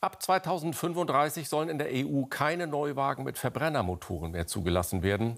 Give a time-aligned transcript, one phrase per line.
[0.00, 5.36] Ab 2035 sollen in der EU keine Neuwagen mit Verbrennermotoren mehr zugelassen werden.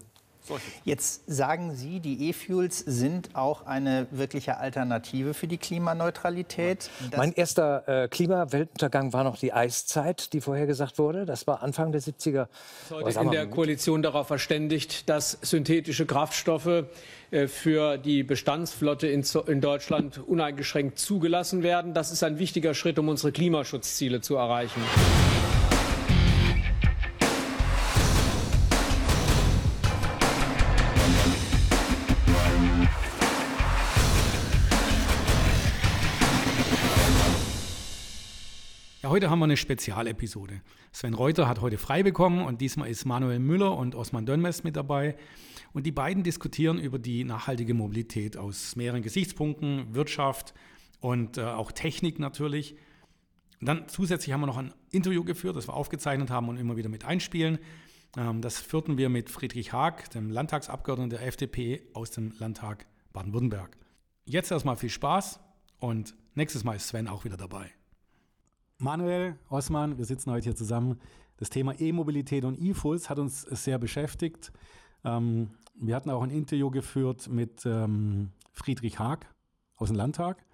[0.83, 6.89] Jetzt sagen Sie, die E-Fuels sind auch eine wirkliche Alternative für die Klimaneutralität.
[7.11, 11.25] Das mein erster äh, Klimaweltuntergang war noch die Eiszeit, die vorhergesagt wurde.
[11.25, 12.47] Das war Anfang der 70er.
[12.89, 16.85] Heute in der Koalition darauf verständigt, dass synthetische Kraftstoffe
[17.31, 21.93] äh, für die Bestandsflotte in, in Deutschland uneingeschränkt zugelassen werden.
[21.93, 24.81] Das ist ein wichtiger Schritt, um unsere Klimaschutzziele zu erreichen.
[39.19, 40.61] Heute haben wir eine Spezialepisode.
[40.93, 44.77] Sven Reuter hat heute frei bekommen und diesmal ist Manuel Müller und Osman Dönmes mit
[44.77, 45.17] dabei.
[45.73, 50.53] Und die beiden diskutieren über die nachhaltige Mobilität aus mehreren Gesichtspunkten, Wirtschaft
[51.01, 52.77] und äh, auch Technik natürlich.
[53.59, 56.77] Und dann zusätzlich haben wir noch ein Interview geführt, das wir aufgezeichnet haben und immer
[56.77, 57.59] wieder mit einspielen.
[58.15, 63.75] Ähm, das führten wir mit Friedrich Haag, dem Landtagsabgeordneten der FDP aus dem Landtag Baden-Württemberg.
[64.23, 65.41] Jetzt erstmal viel Spaß
[65.79, 67.73] und nächstes Mal ist Sven auch wieder dabei.
[68.81, 71.01] Manuel, Osman, wir sitzen heute hier zusammen.
[71.35, 74.53] Das Thema E-Mobilität und E-Fuels hat uns sehr beschäftigt.
[75.03, 79.27] Ähm, wir hatten auch ein Interview geführt mit ähm, Friedrich Haag
[79.75, 80.45] aus dem Landtag.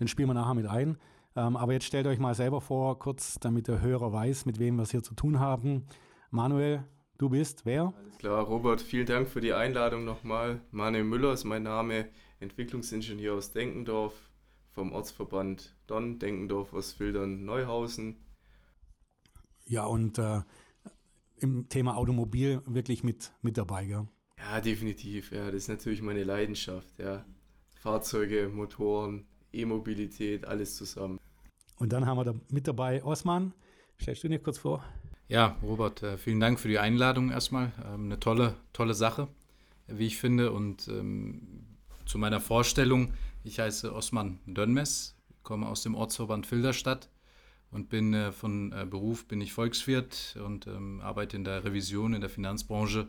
[0.00, 0.96] Den spielen wir nachher mit ein.
[1.36, 4.76] Ähm, aber jetzt stellt euch mal selber vor, kurz, damit der Hörer weiß, mit wem
[4.76, 5.84] wir es hier zu tun haben.
[6.30, 6.84] Manuel,
[7.18, 7.92] du bist wer?
[7.98, 10.62] Alles klar, Robert, vielen Dank für die Einladung nochmal.
[10.70, 12.08] Manuel Müller ist mein Name,
[12.40, 14.14] Entwicklungsingenieur aus Denkendorf,
[14.70, 18.16] vom Ortsverband Don, Denkendorf, Ostfildern, Neuhausen.
[19.66, 20.42] Ja, und äh,
[21.36, 24.06] im Thema Automobil wirklich mit, mit dabei, gell?
[24.38, 25.32] Ja, definitiv.
[25.32, 26.98] Ja, das ist natürlich meine Leidenschaft.
[26.98, 27.24] Ja.
[27.76, 31.18] Fahrzeuge, Motoren, E-Mobilität, alles zusammen.
[31.76, 33.52] Und dann haben wir da mit dabei Osman.
[34.00, 34.84] Stellst du dir kurz vor?
[35.28, 37.72] Ja, Robert, äh, vielen Dank für die Einladung erstmal.
[37.84, 39.28] Ähm, eine tolle, tolle Sache,
[39.86, 40.52] wie ich finde.
[40.52, 43.12] Und ähm, zu meiner Vorstellung,
[43.42, 45.13] ich heiße Osman Dönmes,
[45.44, 47.08] komme aus dem Ortsverband Filderstadt
[47.70, 52.14] und bin äh, von äh, Beruf bin ich Volkswirt und ähm, arbeite in der Revision
[52.14, 53.08] in der Finanzbranche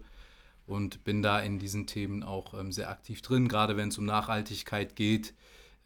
[0.67, 4.05] und bin da in diesen Themen auch ähm, sehr aktiv drin, gerade wenn es um
[4.05, 5.33] Nachhaltigkeit geht,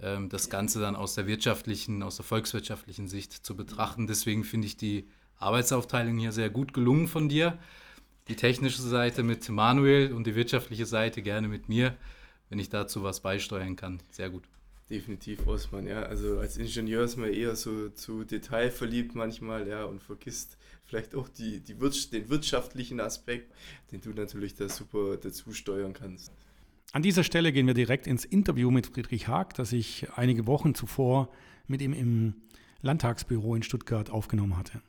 [0.02, 4.08] ähm, das Ganze dann aus der wirtschaftlichen, aus der volkswirtschaftlichen Sicht zu betrachten.
[4.08, 7.58] Deswegen finde ich die Arbeitsaufteilung hier sehr gut gelungen von dir.
[8.28, 11.96] Die technische Seite mit Manuel und die wirtschaftliche Seite gerne mit mir
[12.50, 14.02] wenn ich dazu was beisteuern kann.
[14.10, 14.44] Sehr gut.
[14.90, 16.02] Definitiv, Osman, ja.
[16.02, 21.30] Also als Ingenieur ist man eher so zu detailverliebt manchmal, ja, und vergisst vielleicht auch
[21.30, 23.54] die, die Wirtschaft, den wirtschaftlichen Aspekt,
[23.92, 26.32] den du natürlich da super dazu steuern kannst.
[26.92, 30.74] An dieser Stelle gehen wir direkt ins Interview mit Friedrich Haag, das ich einige Wochen
[30.74, 31.30] zuvor
[31.68, 32.34] mit ihm im
[32.82, 34.82] Landtagsbüro in Stuttgart aufgenommen hatte.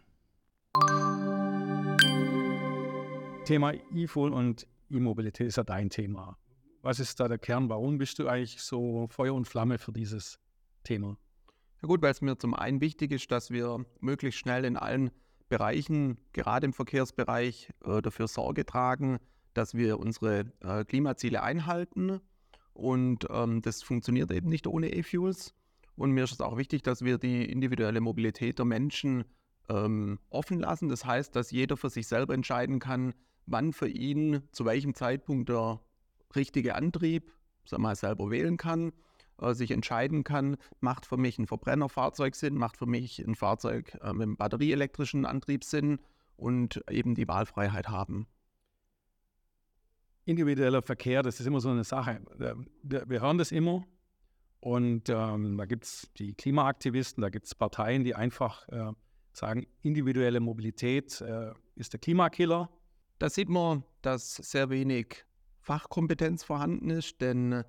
[3.45, 6.39] Thema E-Fuel und E-Mobilität ist ja dein Thema.
[6.83, 7.69] Was ist da der Kern?
[7.69, 10.41] Warum bist du eigentlich so Feuer und Flamme für dieses
[10.83, 11.19] Thema?
[11.83, 15.11] Ja gut, weil es mir zum einen wichtig ist, dass wir möglichst schnell in allen
[15.51, 19.19] Bereichen, gerade im Verkehrsbereich, äh, dafür Sorge tragen,
[19.53, 22.21] dass wir unsere äh, Klimaziele einhalten.
[22.73, 25.55] Und ähm, das funktioniert eben nicht ohne E-Fuels.
[25.97, 29.25] Und mir ist es auch wichtig, dass wir die individuelle Mobilität der Menschen
[29.69, 30.89] ähm, offen lassen.
[30.89, 33.13] Das heißt, dass jeder für sich selber entscheiden kann,
[33.45, 35.81] wann für ihn zu welchem Zeitpunkt der
[36.35, 37.33] richtige Antrieb,
[37.65, 38.93] sag mal, selber wählen kann,
[39.41, 43.99] äh, sich entscheiden kann, macht für mich ein Verbrennerfahrzeug Sinn, macht für mich ein Fahrzeug
[44.03, 46.01] äh, mit einem batterieelektrischen Antrieb Sinn
[46.37, 48.27] und eben die Wahlfreiheit haben.
[50.25, 52.21] Individueller Verkehr, das ist immer so eine Sache.
[52.83, 53.85] Wir hören das immer
[54.61, 58.93] und ähm, da gibt es die Klimaaktivisten, da gibt es Parteien, die einfach äh,
[59.33, 62.71] sagen, individuelle Mobilität äh, ist der Klimakiller.
[63.19, 65.25] Da sieht man, dass sehr wenig
[65.71, 67.65] Fachkompetenz vorhanden ist, denn äh,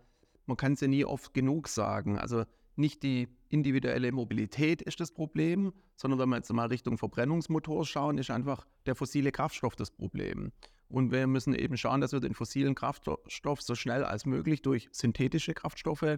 [0.47, 2.17] man kann es ja nie oft genug sagen.
[2.17, 2.45] Also
[2.75, 8.17] nicht die individuelle Mobilität ist das Problem, sondern wenn wir jetzt mal Richtung Verbrennungsmotor schauen,
[8.17, 10.51] ist einfach der fossile Kraftstoff das Problem.
[10.89, 14.89] Und wir müssen eben schauen, dass wir den fossilen Kraftstoff so schnell als möglich durch
[14.91, 16.17] synthetische Kraftstoffe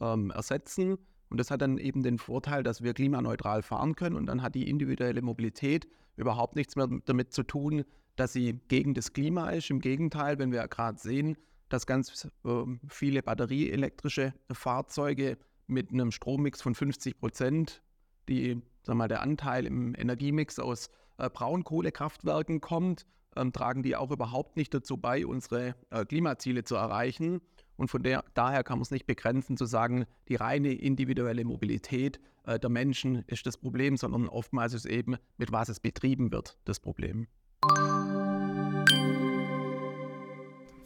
[0.00, 0.98] ähm, ersetzen.
[1.34, 4.14] Und das hat dann eben den Vorteil, dass wir klimaneutral fahren können.
[4.14, 7.82] Und dann hat die individuelle Mobilität überhaupt nichts mehr damit zu tun,
[8.14, 9.68] dass sie gegen das Klima ist.
[9.68, 11.36] Im Gegenteil, wenn wir gerade sehen,
[11.70, 12.50] dass ganz äh,
[12.86, 15.36] viele batterieelektrische Fahrzeuge
[15.66, 17.82] mit einem Strommix von 50 Prozent,
[18.28, 20.88] die, sag mal, der Anteil im Energiemix aus
[21.18, 26.76] äh, Braunkohlekraftwerken kommt, ähm, tragen die auch überhaupt nicht dazu bei, unsere äh, Klimaziele zu
[26.76, 27.40] erreichen.
[27.76, 32.20] Und von der, daher kann man es nicht begrenzen zu sagen, die reine individuelle Mobilität
[32.44, 36.58] äh, der Menschen ist das Problem, sondern oftmals ist eben, mit was es betrieben wird,
[36.64, 37.26] das Problem.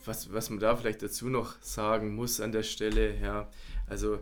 [0.05, 3.50] Was, was man da vielleicht dazu noch sagen muss an der Stelle, ja,
[3.87, 4.20] also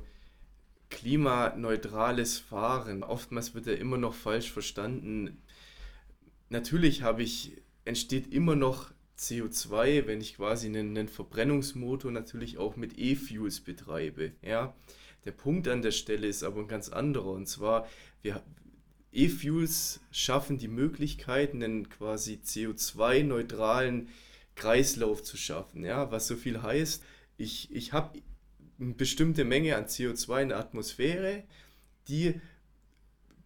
[0.90, 5.42] klimaneutrales Fahren, oftmals wird ja immer noch falsch verstanden.
[6.48, 12.76] Natürlich habe ich, entsteht immer noch CO2, wenn ich quasi einen, einen Verbrennungsmotor natürlich auch
[12.76, 14.32] mit E-Fuels betreibe.
[14.42, 14.74] Ja?
[15.24, 17.30] Der Punkt an der Stelle ist aber ein ganz anderer.
[17.30, 17.88] Und zwar,
[19.12, 24.08] E-Fuels schaffen die Möglichkeit, einen quasi CO2-neutralen
[24.54, 25.84] Kreislauf zu schaffen.
[25.84, 26.10] Ja?
[26.10, 27.02] Was so viel heißt,
[27.38, 28.18] ich, ich habe
[28.78, 31.44] eine bestimmte Menge an CO2 in der Atmosphäre,
[32.08, 32.40] die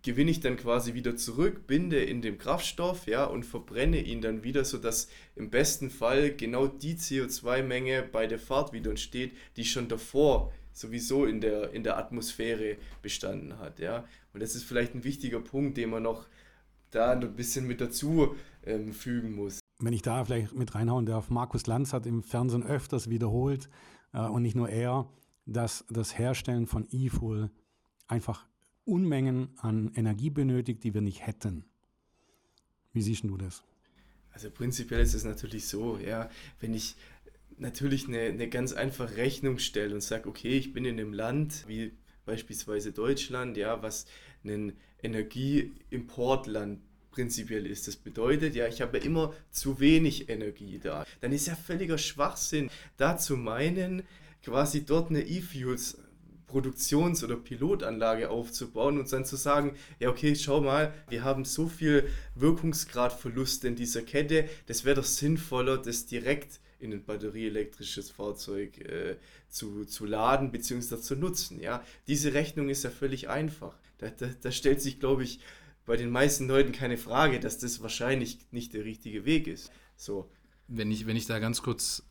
[0.03, 4.43] gewinne ich dann quasi wieder zurück, binde in dem Kraftstoff, ja, und verbrenne ihn dann
[4.43, 9.89] wieder, sodass im besten Fall genau die CO2-Menge bei der Fahrt wieder entsteht, die schon
[9.89, 14.05] davor sowieso in der, in der Atmosphäre bestanden hat, ja.
[14.33, 16.27] Und das ist vielleicht ein wichtiger Punkt, den man noch
[16.91, 19.61] da ein bisschen mit dazu ähm, fügen muss.
[19.79, 23.69] Wenn ich da vielleicht mit reinhauen darf, Markus Lanz hat im Fernsehen öfters wiederholt,
[24.13, 25.09] äh, und nicht nur er,
[25.47, 27.51] dass das Herstellen von E-Fuel
[28.07, 28.47] einfach
[28.91, 31.65] Unmengen an Energie benötigt, die wir nicht hätten.
[32.93, 33.63] Wie siehst du das?
[34.33, 36.29] Also prinzipiell ist es natürlich so, ja,
[36.61, 36.97] wenn ich
[37.59, 41.65] natürlich eine, eine ganz einfache Rechnung stelle und sage, okay, ich bin in einem Land
[41.69, 41.93] wie
[42.25, 44.07] beispielsweise Deutschland, ja, was
[44.45, 44.73] ein
[45.03, 47.89] Energieimportland prinzipiell ist.
[47.89, 51.05] Das bedeutet, ja, ich habe immer zu wenig Energie da.
[51.21, 54.03] Dann ist ja völliger Schwachsinn, da zu meinen,
[54.43, 55.99] quasi dort eine E-Fuels
[56.51, 61.69] Produktions- oder Pilotanlage aufzubauen und dann zu sagen, ja okay, schau mal, wir haben so
[61.69, 68.79] viel Wirkungsgradverluste in dieser Kette, das wäre doch sinnvoller, das direkt in ein batterieelektrisches Fahrzeug
[68.79, 69.17] äh,
[69.49, 71.01] zu, zu laden bzw.
[71.01, 71.61] zu nutzen.
[71.61, 71.85] Ja?
[72.07, 73.77] Diese Rechnung ist ja völlig einfach.
[73.99, 75.41] Da, da, da stellt sich, glaube ich,
[75.85, 79.71] bei den meisten Leuten keine Frage, dass das wahrscheinlich nicht der richtige Weg ist.
[79.97, 80.31] So.
[80.69, 82.05] Wenn ich, wenn ich da ganz kurz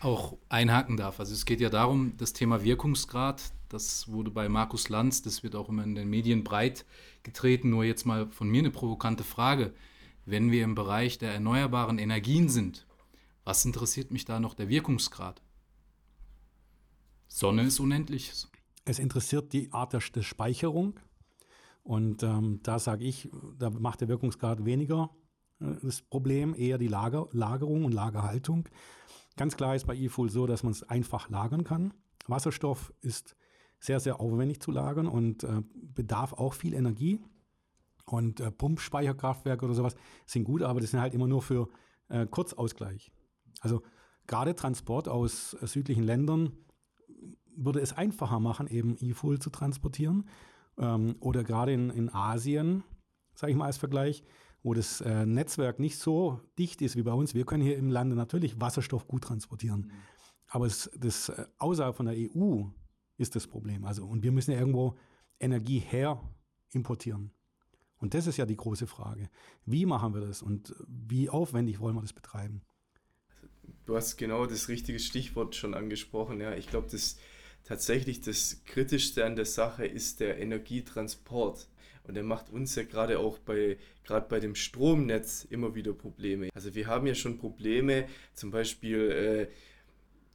[0.00, 1.20] auch einhaken darf.
[1.20, 5.54] Also es geht ja darum, das Thema Wirkungsgrad, das wurde bei Markus Lanz, das wird
[5.54, 6.84] auch immer in den Medien breit
[7.22, 7.70] getreten.
[7.70, 9.72] Nur jetzt mal von mir eine provokante Frage.
[10.24, 12.86] Wenn wir im Bereich der erneuerbaren Energien sind,
[13.44, 15.40] was interessiert mich da noch der Wirkungsgrad?
[17.28, 18.32] Sonne ist unendlich.
[18.84, 20.98] Es interessiert die Art der, Speicherung.
[21.82, 25.10] Und ähm, da sage ich, da macht der Wirkungsgrad weniger
[25.60, 28.68] äh, das Problem, eher die Lager, Lagerung und Lagerhaltung.
[29.40, 31.94] Ganz klar ist bei eFuel so, dass man es einfach lagern kann.
[32.26, 33.36] Wasserstoff ist
[33.78, 37.20] sehr, sehr aufwendig zu lagern und äh, bedarf auch viel Energie.
[38.04, 39.96] Und äh, Pumpspeicherkraftwerke oder sowas
[40.26, 41.70] sind gut, aber das sind halt immer nur für
[42.10, 43.12] äh, Kurzausgleich.
[43.62, 43.80] Also
[44.26, 46.52] gerade Transport aus äh, südlichen Ländern
[47.56, 50.28] würde es einfacher machen, eben E-Fuel zu transportieren.
[50.76, 52.84] Ähm, oder gerade in, in Asien,
[53.34, 54.22] sage ich mal als Vergleich,
[54.62, 57.34] wo das äh, Netzwerk nicht so dicht ist wie bei uns.
[57.34, 59.80] Wir können hier im Lande natürlich Wasserstoff gut transportieren.
[59.80, 59.90] Mhm.
[60.48, 62.64] Aber es, das äh, außerhalb von der EU
[63.16, 63.84] ist das Problem.
[63.84, 64.96] Also, und wir müssen ja irgendwo
[65.38, 66.20] Energie her
[66.72, 67.32] importieren.
[67.98, 69.28] Und das ist ja die große Frage.
[69.66, 72.62] Wie machen wir das und wie aufwendig wollen wir das betreiben?
[73.84, 76.40] Du hast genau das richtige Stichwort schon angesprochen.
[76.40, 77.18] Ja, ich glaube, das
[77.64, 81.68] tatsächlich das Kritischste an der Sache ist der Energietransport.
[82.10, 86.48] Und der macht uns ja gerade auch bei, gerade bei dem Stromnetz immer wieder Probleme.
[86.56, 89.46] Also wir haben ja schon Probleme, zum Beispiel äh,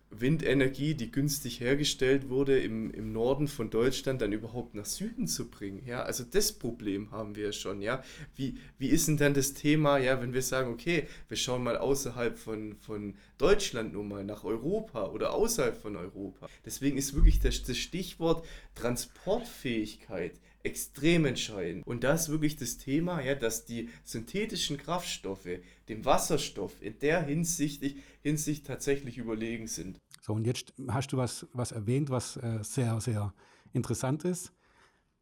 [0.09, 5.49] Windenergie, die günstig hergestellt wurde, im, im Norden von Deutschland dann überhaupt nach Süden zu
[5.49, 5.85] bringen.
[5.85, 7.81] Ja, also das Problem haben wir schon.
[7.81, 8.01] Ja,
[8.37, 11.77] wie, wie ist denn dann das Thema, ja, wenn wir sagen, okay, wir schauen mal
[11.77, 16.47] außerhalb von, von Deutschland nur mal nach Europa oder außerhalb von Europa.
[16.65, 21.85] Deswegen ist wirklich das, das Stichwort Transportfähigkeit extrem entscheidend.
[21.85, 25.47] Und das ist wirklich das Thema, ja, dass die synthetischen Kraftstoffe
[25.87, 27.83] dem Wasserstoff in der Hinsicht,
[28.21, 29.99] Hinsicht tatsächlich überlegen sind.
[30.21, 33.33] So, und jetzt hast du was, was erwähnt, was äh, sehr, sehr
[33.73, 34.51] interessant ist.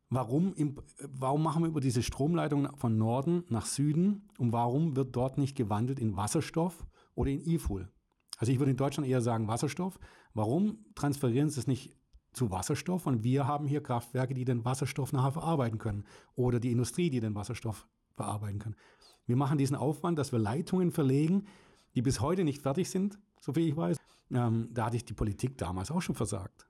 [0.09, 5.15] Warum, im, warum machen wir über diese Stromleitung von Norden nach Süden und warum wird
[5.15, 6.85] dort nicht gewandelt in Wasserstoff
[7.15, 7.89] oder in E-Fuel?
[8.38, 10.00] Also ich würde in Deutschland eher sagen Wasserstoff.
[10.33, 11.95] Warum transferieren sie es nicht
[12.33, 16.71] zu Wasserstoff und wir haben hier Kraftwerke, die den Wasserstoff nachher verarbeiten können oder die
[16.71, 18.75] Industrie, die den Wasserstoff verarbeiten kann.
[19.25, 21.45] Wir machen diesen Aufwand, dass wir Leitungen verlegen,
[21.95, 23.97] die bis heute nicht fertig sind, soviel ich weiß.
[24.31, 26.67] Ähm, da hatte ich die Politik damals auch schon versagt.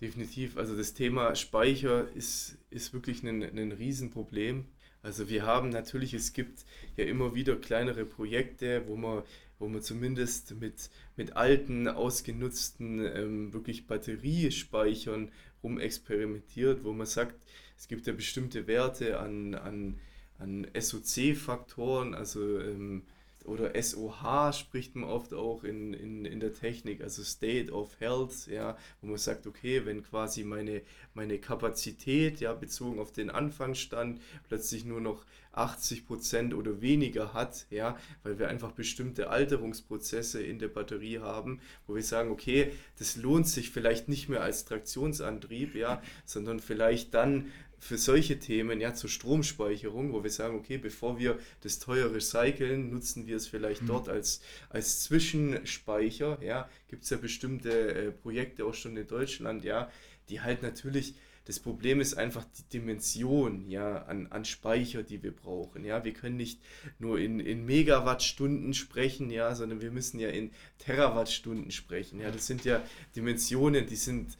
[0.00, 0.56] Definitiv.
[0.56, 4.66] Also das Thema Speicher ist, ist wirklich ein, ein Riesenproblem.
[5.06, 6.64] Also wir haben natürlich, es gibt
[6.96, 9.22] ja immer wieder kleinere Projekte, wo man,
[9.60, 15.30] wo man zumindest mit, mit alten, ausgenutzten ähm, wirklich Batteriespeichern
[15.62, 17.36] rumexperimentiert, wo man sagt,
[17.78, 20.00] es gibt ja bestimmte Werte an, an,
[20.40, 23.04] an SOC-Faktoren, also ähm,
[23.46, 28.46] oder SOH spricht man oft auch in, in, in der Technik, also State of Health,
[28.48, 30.82] ja, wo man sagt, okay, wenn quasi meine,
[31.14, 35.24] meine Kapazität, ja, bezogen auf den Anfangsstand, plötzlich nur noch
[35.56, 41.60] 80 Prozent oder weniger hat, ja, weil wir einfach bestimmte Alterungsprozesse in der Batterie haben,
[41.86, 47.14] wo wir sagen, okay, das lohnt sich vielleicht nicht mehr als Traktionsantrieb, ja, sondern vielleicht
[47.14, 52.12] dann für solche Themen, ja, zur Stromspeicherung, wo wir sagen, okay, bevor wir das teuer
[52.12, 53.88] recyceln, nutzen wir es vielleicht mhm.
[53.88, 54.40] dort als,
[54.70, 59.90] als Zwischenspeicher, ja, gibt es ja bestimmte äh, Projekte auch schon in Deutschland, ja,
[60.28, 61.14] die halt natürlich,
[61.44, 66.12] das Problem ist einfach die Dimension, ja, an, an Speicher, die wir brauchen, ja, wir
[66.12, 66.60] können nicht
[66.98, 72.46] nur in, in Megawattstunden sprechen, ja, sondern wir müssen ja in Terawattstunden sprechen, ja, das
[72.46, 72.82] sind ja
[73.14, 74.36] Dimensionen, die sind,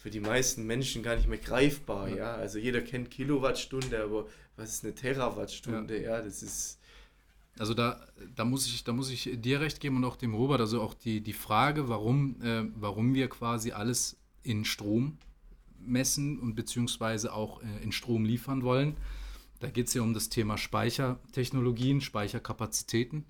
[0.00, 2.16] für die meisten Menschen gar nicht mehr greifbar, ja.
[2.16, 2.34] ja?
[2.34, 4.26] Also jeder kennt Kilowattstunde, aber
[4.56, 6.02] was ist eine Terawattstunde?
[6.02, 6.78] Ja, ja das ist.
[7.58, 8.00] Also da,
[8.34, 10.94] da, muss ich, da muss ich dir recht geben und auch dem Robert, also auch
[10.94, 15.18] die, die Frage, warum, äh, warum wir quasi alles in Strom
[15.78, 18.96] messen und beziehungsweise auch äh, in Strom liefern wollen.
[19.58, 23.26] Da geht es ja um das Thema Speichertechnologien, Speicherkapazitäten.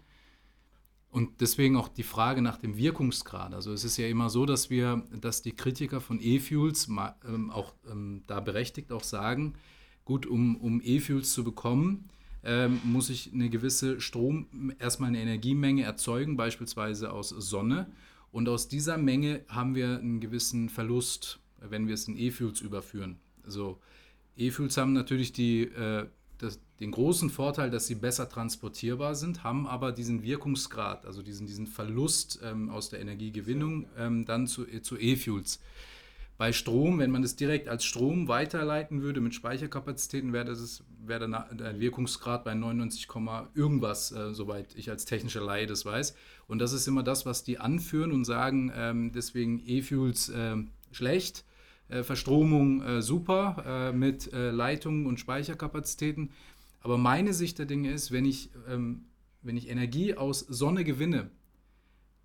[1.10, 3.52] Und deswegen auch die Frage nach dem Wirkungsgrad.
[3.52, 6.88] Also es ist ja immer so, dass wir, dass die Kritiker von E-Fuels
[7.26, 9.54] ähm, auch ähm, da berechtigt auch sagen,
[10.04, 12.08] gut, um, um E-Fuels zu bekommen,
[12.44, 17.90] ähm, muss ich eine gewisse Strom, erstmal eine Energiemenge erzeugen, beispielsweise aus Sonne.
[18.30, 23.18] Und aus dieser Menge haben wir einen gewissen Verlust, wenn wir es in E-Fuels überführen.
[23.44, 23.80] Also
[24.36, 26.06] E-Fuels haben natürlich die äh,
[26.42, 31.46] das, den großen Vorteil, dass sie besser transportierbar sind, haben aber diesen Wirkungsgrad, also diesen,
[31.46, 35.60] diesen Verlust ähm, aus der Energiegewinnung ähm, dann zu, äh, zu E-Fuels.
[36.38, 41.28] Bei Strom, wenn man das direkt als Strom weiterleiten würde mit Speicherkapazitäten, wäre das wäre
[41.52, 43.08] der Wirkungsgrad bei 99,
[43.54, 46.14] irgendwas, äh, soweit ich als technischer Laie das weiß.
[46.46, 50.56] Und das ist immer das, was die anführen und sagen, ähm, deswegen E-Fuels äh,
[50.92, 51.44] schlecht
[52.02, 56.30] Verstromung äh, super äh, mit äh, Leitungen und Speicherkapazitäten.
[56.80, 59.06] Aber meine Sicht der Dinge ist, wenn ich, ähm,
[59.42, 61.30] wenn ich Energie aus Sonne gewinne,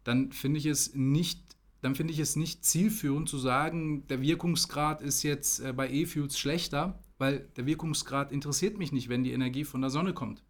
[0.03, 1.55] dann finde ich es nicht
[1.85, 6.39] dann finde ich es nicht zielführend zu sagen, der Wirkungsgrad ist jetzt äh, bei E-Fuels
[6.39, 10.41] schlechter, weil der Wirkungsgrad interessiert mich nicht, wenn die Energie von der Sonne kommt.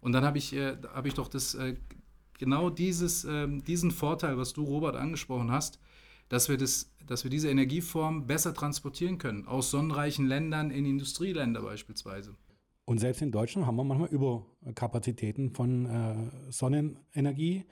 [0.00, 1.76] Und dann habe ich, äh, hab ich doch das, äh,
[2.38, 5.78] genau dieses, ähm, diesen Vorteil, was du, Robert, angesprochen hast,
[6.28, 11.62] dass wir, das, dass wir diese Energieform besser transportieren können, aus sonnenreichen Ländern in Industrieländer
[11.62, 12.36] beispielsweise.
[12.86, 17.64] Und selbst in Deutschland haben wir manchmal Überkapazitäten von äh, Sonnenenergie.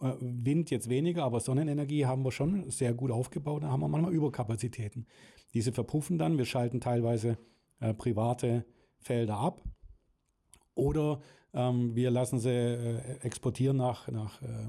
[0.00, 3.64] Äh, Wind jetzt weniger, aber Sonnenenergie haben wir schon sehr gut aufgebaut.
[3.64, 5.06] Da haben wir manchmal Überkapazitäten.
[5.54, 6.38] Diese verpuffen dann.
[6.38, 7.36] Wir schalten teilweise
[7.80, 8.64] äh, private
[9.00, 9.64] Felder ab.
[10.74, 11.20] Oder
[11.52, 14.68] ähm, wir lassen sie äh, exportieren nach, nach äh,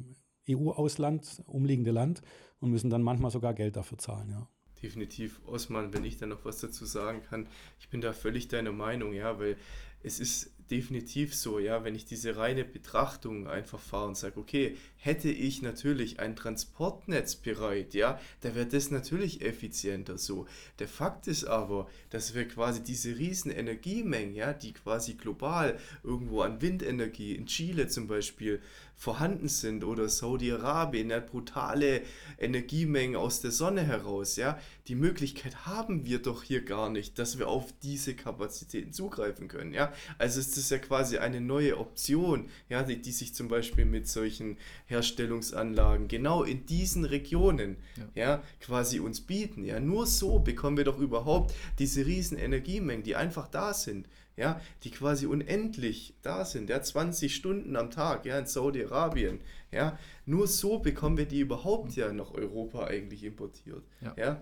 [0.50, 2.22] EU-Ausland, umliegende Land
[2.60, 4.48] und müssen dann manchmal sogar Geld dafür zahlen, ja.
[4.82, 7.48] Definitiv, Osman, wenn ich da noch was dazu sagen kann,
[7.80, 9.58] ich bin da völlig deiner Meinung, ja, weil
[10.02, 14.78] es ist definitiv so, ja, wenn ich diese reine Betrachtung einfach fahre und sage, okay,
[14.96, 20.48] hätte ich natürlich ein Transportnetz bereit, ja, da wäre das natürlich effizienter so.
[20.80, 26.42] Der Fakt ist aber, dass wir quasi diese riesen Energiemengen, ja, die quasi global irgendwo
[26.42, 28.62] an Windenergie in Chile zum Beispiel
[28.96, 32.02] vorhanden sind oder Saudi-Arabien, ja, brutale
[32.38, 37.40] Energiemengen aus der Sonne heraus, ja, die Möglichkeit haben wir doch hier gar nicht, dass
[37.40, 39.92] wir auf diese Kapazitäten zugreifen können, ja.
[40.18, 44.08] Also ist das ja quasi eine neue Option, ja, die, die sich zum Beispiel mit
[44.08, 48.10] solchen Herstellungsanlagen genau in diesen Regionen, ja.
[48.14, 49.80] ja, quasi uns bieten, ja.
[49.80, 54.08] Nur so bekommen wir doch überhaupt diese riesen Energiemengen, die einfach da sind,
[54.42, 59.40] ja, die quasi unendlich da sind, ja, 20 Stunden am Tag, ja, in Saudi-Arabien,
[59.72, 64.14] ja, nur so bekommen wir die überhaupt ja nach Europa eigentlich importiert, ja.
[64.18, 64.42] ja?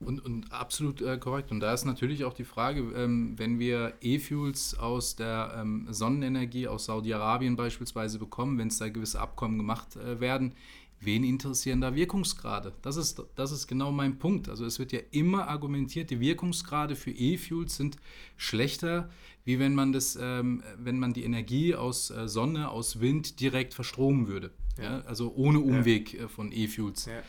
[0.00, 1.50] Und, und absolut äh, korrekt.
[1.50, 6.68] Und da ist natürlich auch die Frage, ähm, wenn wir E-Fuels aus der ähm, Sonnenenergie
[6.68, 10.54] aus Saudi-Arabien beispielsweise bekommen, wenn es da gewisse Abkommen gemacht äh, werden,
[11.00, 12.72] wen interessieren da Wirkungsgrade?
[12.82, 14.48] Das ist, das ist genau mein Punkt.
[14.48, 17.96] Also es wird ja immer argumentiert, die Wirkungsgrade für E-Fuels sind
[18.36, 19.08] schlechter,
[19.44, 23.74] wie wenn man, das, ähm, wenn man die Energie aus äh, Sonne, aus Wind direkt
[23.74, 24.50] verstromen würde.
[24.80, 25.00] Ja?
[25.02, 26.24] Also ohne Umweg ja.
[26.24, 27.06] äh, von E-Fuels.
[27.06, 27.22] Ja.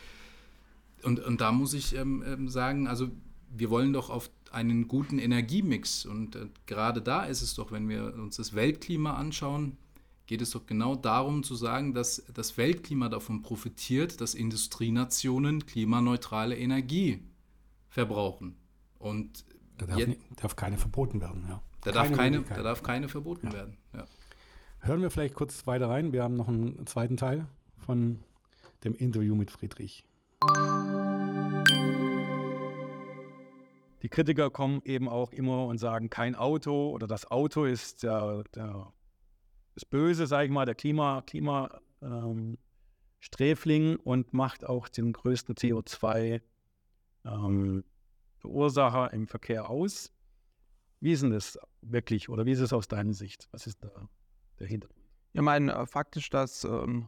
[1.04, 3.10] Und, und da muss ich ähm, ähm, sagen, also
[3.56, 6.06] wir wollen doch auf, einen guten Energiemix.
[6.06, 9.78] Und äh, gerade da ist es doch, wenn wir uns das Weltklima anschauen,
[10.30, 16.56] geht es doch genau darum zu sagen, dass das Weltklima davon profitiert, dass Industrienationen klimaneutrale
[16.56, 17.24] Energie
[17.88, 18.56] verbrauchen.
[19.00, 19.44] Und
[19.80, 21.64] da darf, nicht, darf keine verboten werden, ja.
[21.82, 23.54] Da darf keine, da darf keine verboten ja.
[23.54, 23.78] werden.
[23.96, 24.06] Ja.
[24.82, 26.14] Hören wir vielleicht kurz weiter rein.
[26.14, 28.20] Wir haben noch einen zweiten Teil von
[28.84, 30.04] dem Interview mit Friedrich.
[34.04, 38.44] Die Kritiker kommen eben auch immer und sagen, kein Auto oder das Auto ist der,
[38.54, 38.94] der
[39.80, 42.58] das Böse, sage ich mal, der Klima, Klima ähm,
[43.20, 46.42] Sträfling und macht auch den größten CO2
[47.26, 47.84] ähm,
[48.44, 50.12] im Verkehr aus.
[51.00, 53.48] Wie ist denn das wirklich oder wie ist es aus deiner Sicht?
[53.52, 54.10] Was ist da
[54.60, 55.00] der Hintergrund?
[55.32, 57.08] Ja, mein äh, Fakt ist, dass ähm,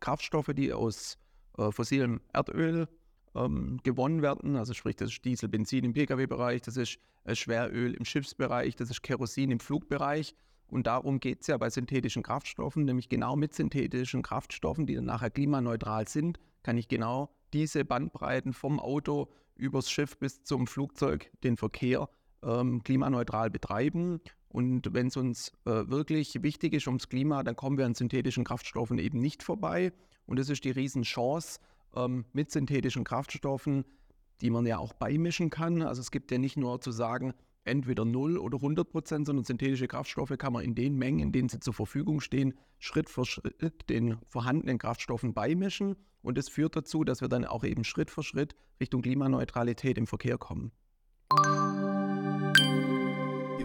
[0.00, 1.16] Kraftstoffe, die aus
[1.56, 2.86] äh, fossilem Erdöl
[3.34, 7.94] ähm, gewonnen werden, also sprich, das ist Diesel, Benzin im Pkw-Bereich, das ist äh, Schweröl
[7.94, 10.34] im Schiffsbereich, das ist Kerosin im Flugbereich.
[10.70, 15.04] Und darum geht es ja bei synthetischen Kraftstoffen, nämlich genau mit synthetischen Kraftstoffen, die dann
[15.04, 21.30] nachher klimaneutral sind, kann ich genau diese Bandbreiten vom Auto übers Schiff bis zum Flugzeug
[21.42, 22.08] den Verkehr
[22.42, 24.20] ähm, klimaneutral betreiben.
[24.48, 28.44] Und wenn es uns äh, wirklich wichtig ist ums Klima, dann kommen wir an synthetischen
[28.44, 29.92] Kraftstoffen eben nicht vorbei.
[30.26, 31.60] Und das ist die Riesenchance
[31.94, 33.84] ähm, mit synthetischen Kraftstoffen,
[34.40, 35.82] die man ja auch beimischen kann.
[35.82, 39.88] Also es gibt ja nicht nur zu sagen, entweder 0 oder 100 Prozent, sondern synthetische
[39.88, 43.88] Kraftstoffe kann man in den Mengen, in denen sie zur Verfügung stehen, Schritt für Schritt
[43.88, 45.96] den vorhandenen Kraftstoffen beimischen.
[46.22, 50.06] Und das führt dazu, dass wir dann auch eben Schritt für Schritt Richtung Klimaneutralität im
[50.06, 50.72] Verkehr kommen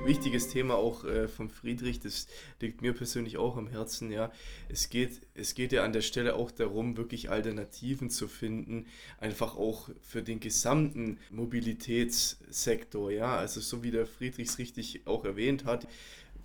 [0.05, 2.27] wichtiges Thema auch äh, von Friedrich, das
[2.59, 4.31] liegt mir persönlich auch am Herzen, ja.
[4.69, 8.85] Es geht, es geht ja an der Stelle auch darum, wirklich Alternativen zu finden,
[9.19, 13.35] einfach auch für den gesamten Mobilitätssektor, ja.
[13.35, 15.88] Also so wie der Friedrichs richtig auch erwähnt hat,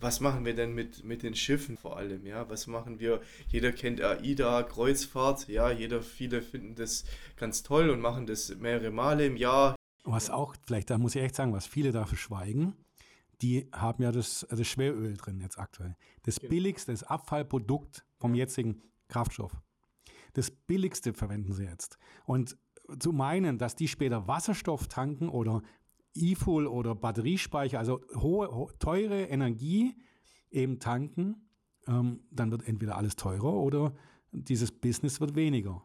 [0.00, 2.49] was machen wir denn mit, mit den Schiffen vor allem, ja?
[2.49, 3.21] Was machen wir?
[3.49, 7.05] Jeder kennt AIDA, Kreuzfahrt, ja, jeder, viele finden das
[7.37, 9.76] ganz toll und machen das mehrere Male im Jahr.
[10.05, 12.75] Was auch, vielleicht, da muss ich echt sagen, was viele dafür schweigen,
[13.42, 15.97] die haben ja das, das Schweröl drin jetzt aktuell.
[16.23, 16.50] Das genau.
[16.50, 19.56] billigste, das Abfallprodukt vom jetzigen Kraftstoff.
[20.35, 21.98] Das billigste verwenden sie jetzt.
[22.24, 22.57] Und
[22.98, 25.62] zu meinen, dass die später Wasserstoff tanken oder
[26.14, 29.96] E-Fuel oder Batteriespeicher, also hohe, ho teure Energie
[30.50, 31.48] eben tanken,
[31.87, 33.94] ähm, dann wird entweder alles teurer oder
[34.33, 35.85] dieses Business wird weniger.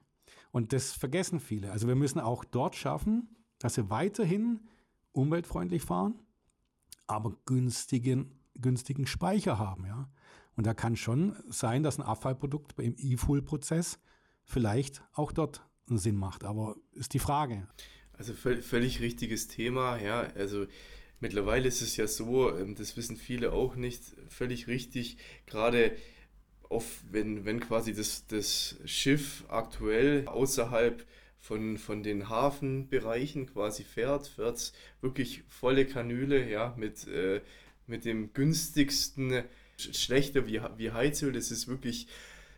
[0.52, 1.72] Und das vergessen viele.
[1.72, 4.62] Also wir müssen auch dort schaffen, dass wir weiterhin
[5.12, 6.20] umweltfreundlich fahren,
[7.08, 9.86] aber günstigen, günstigen Speicher haben.
[9.86, 10.10] Ja?
[10.56, 14.00] Und da kann schon sein, dass ein Abfallprodukt im E-Fuel-Prozess
[14.44, 16.44] vielleicht auch dort einen Sinn macht.
[16.44, 17.68] Aber ist die Frage.
[18.14, 19.98] Also völlig richtiges Thema.
[19.98, 20.66] Ja, also
[21.20, 25.96] mittlerweile ist es ja so, ähm, das wissen viele auch nicht, völlig richtig, gerade
[26.70, 31.06] auf, wenn, wenn quasi das, das Schiff aktuell außerhalb
[31.46, 37.42] von, von den Hafenbereichen quasi fährt, fährt wirklich volle Kanüle, ja, mit, äh,
[37.86, 39.44] mit dem günstigsten,
[39.78, 42.08] schlechter wie, wie Heizöl, das ist wirklich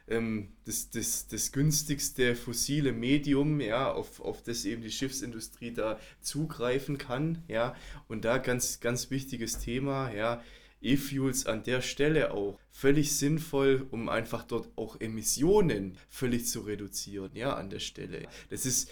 [0.08, 6.00] ähm, das, das, das günstigste fossile Medium, ja, auf, auf das eben die Schiffsindustrie da
[6.21, 7.76] zugreifen kann, ja,
[8.08, 10.41] und da ganz, ganz wichtiges Thema, ja,
[10.81, 17.31] E-Fuels an der Stelle auch völlig sinnvoll, um einfach dort auch Emissionen völlig zu reduzieren,
[17.33, 18.27] ja, an der Stelle.
[18.49, 18.91] Das ist,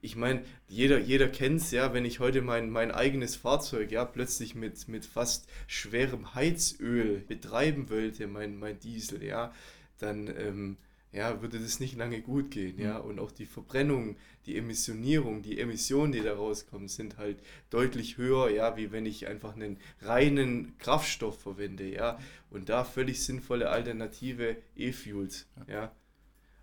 [0.00, 4.04] ich meine, jeder, jeder kennt es, ja, wenn ich heute mein, mein eigenes Fahrzeug, ja,
[4.04, 9.54] plötzlich mit, mit fast schwerem Heizöl betreiben wollte, mein, mein Diesel, ja,
[9.98, 10.76] dann, ähm,
[11.12, 12.98] ja, würde das nicht lange gut gehen, ja.
[12.98, 13.10] Mhm.
[13.10, 17.38] Und auch die Verbrennung, die Emissionierung, die Emissionen, die da rauskommen, sind halt
[17.70, 22.18] deutlich höher, ja, wie wenn ich einfach einen reinen Kraftstoff verwende, ja.
[22.50, 25.92] Und da völlig sinnvolle Alternative E-Fuels, ja.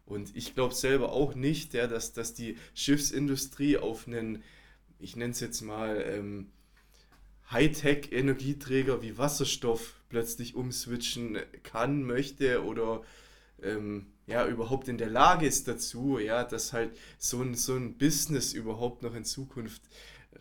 [0.07, 4.43] Und ich glaube selber auch nicht, ja, dass, dass die Schiffsindustrie auf einen,
[4.99, 6.47] ich nenne es jetzt mal, ähm,
[7.51, 13.03] Hightech-Energieträger wie Wasserstoff plötzlich umswitchen kann, möchte oder
[13.63, 17.97] ähm, ja, überhaupt in der Lage ist dazu, ja, dass halt so ein, so ein
[17.97, 19.81] Business überhaupt noch in Zukunft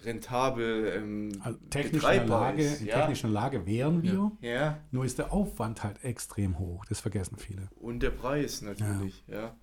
[0.04, 3.00] rentabel ähm, also technisch in, Lage, ist, in ja.
[3.00, 4.78] technischer Lage wären wir, ja.
[4.90, 7.68] nur ist der Aufwand halt extrem hoch, das vergessen viele.
[7.76, 9.40] Und der Preis natürlich, ja.
[9.40, 9.56] Ja,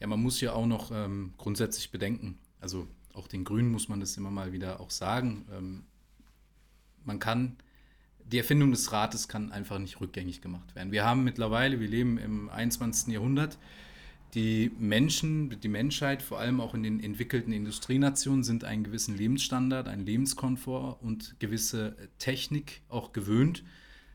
[0.00, 4.00] ja man muss ja auch noch ähm, grundsätzlich bedenken, also auch den Grünen muss man
[4.00, 5.84] das immer mal wieder auch sagen, ähm,
[7.04, 7.56] man kann
[8.32, 10.90] die Erfindung des Rates kann einfach nicht rückgängig gemacht werden.
[10.90, 13.12] Wir haben mittlerweile, wir leben im 21.
[13.12, 13.58] Jahrhundert,
[14.34, 19.88] die Menschen, die Menschheit, vor allem auch in den entwickelten Industrienationen, sind einen gewissen Lebensstandard,
[19.88, 23.62] einen Lebenskomfort und gewisse Technik auch gewöhnt.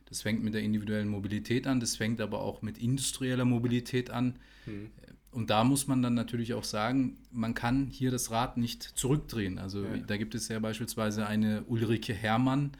[0.06, 4.38] Das fängt mit der individuellen Mobilität an, das fängt aber auch mit industrieller Mobilität an.
[4.66, 4.90] Mhm.
[5.30, 9.60] Und da muss man dann natürlich auch sagen, man kann hier das Rad nicht zurückdrehen.
[9.60, 9.98] Also ja.
[9.98, 12.72] da gibt es ja beispielsweise eine Ulrike Herrmann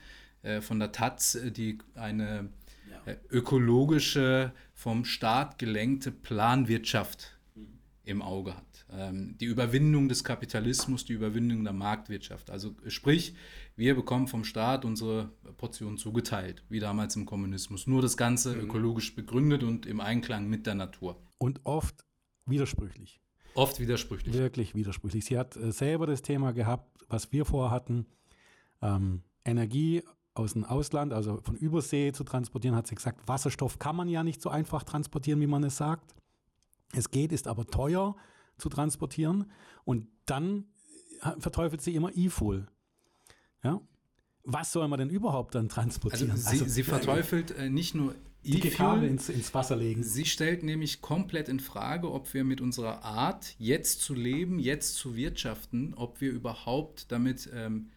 [0.62, 2.50] von der Taz, äh, die eine
[2.90, 3.12] ja.
[3.12, 7.80] äh, ökologische, vom Staat gelenkte Planwirtschaft mhm.
[8.04, 8.86] im Auge hat.
[8.92, 12.50] Ähm, die Überwindung des Kapitalismus, die Überwindung der Marktwirtschaft.
[12.50, 13.36] Also sprich,
[13.76, 17.88] wir bekommen vom Staat unsere Portion zugeteilt, wie damals im Kommunismus.
[17.88, 18.62] Nur das Ganze mhm.
[18.62, 21.22] ökologisch begründet und im Einklang mit der Natur.
[21.38, 22.06] Und oft
[22.46, 23.20] widersprüchlich.
[23.56, 24.36] Oft widersprüchlich.
[24.36, 25.26] Wirklich widersprüchlich.
[25.26, 28.06] Sie hat äh, selber das Thema gehabt, was wir vorhatten,
[28.82, 30.04] ähm, Energie
[30.38, 34.24] aus dem Ausland, also von Übersee zu transportieren, hat sie gesagt, Wasserstoff kann man ja
[34.24, 36.16] nicht so einfach transportieren, wie man es sagt.
[36.94, 38.16] Es geht, ist aber teuer
[38.58, 39.52] zu transportieren.
[39.84, 40.66] Und dann
[41.22, 42.68] äh, verteufelt sie immer E-Fuel.
[43.64, 43.82] Ja?
[44.44, 46.32] Was soll man denn überhaupt dann transportieren?
[46.32, 50.04] Also sie, also, sie verteufelt äh, nicht nur dicke Kabel ins, ins Wasser legen.
[50.04, 54.96] Sie stellt nämlich komplett in Frage, ob wir mit unserer Art, jetzt zu leben, jetzt
[54.96, 57.90] zu wirtschaften, ob wir überhaupt damit ähm,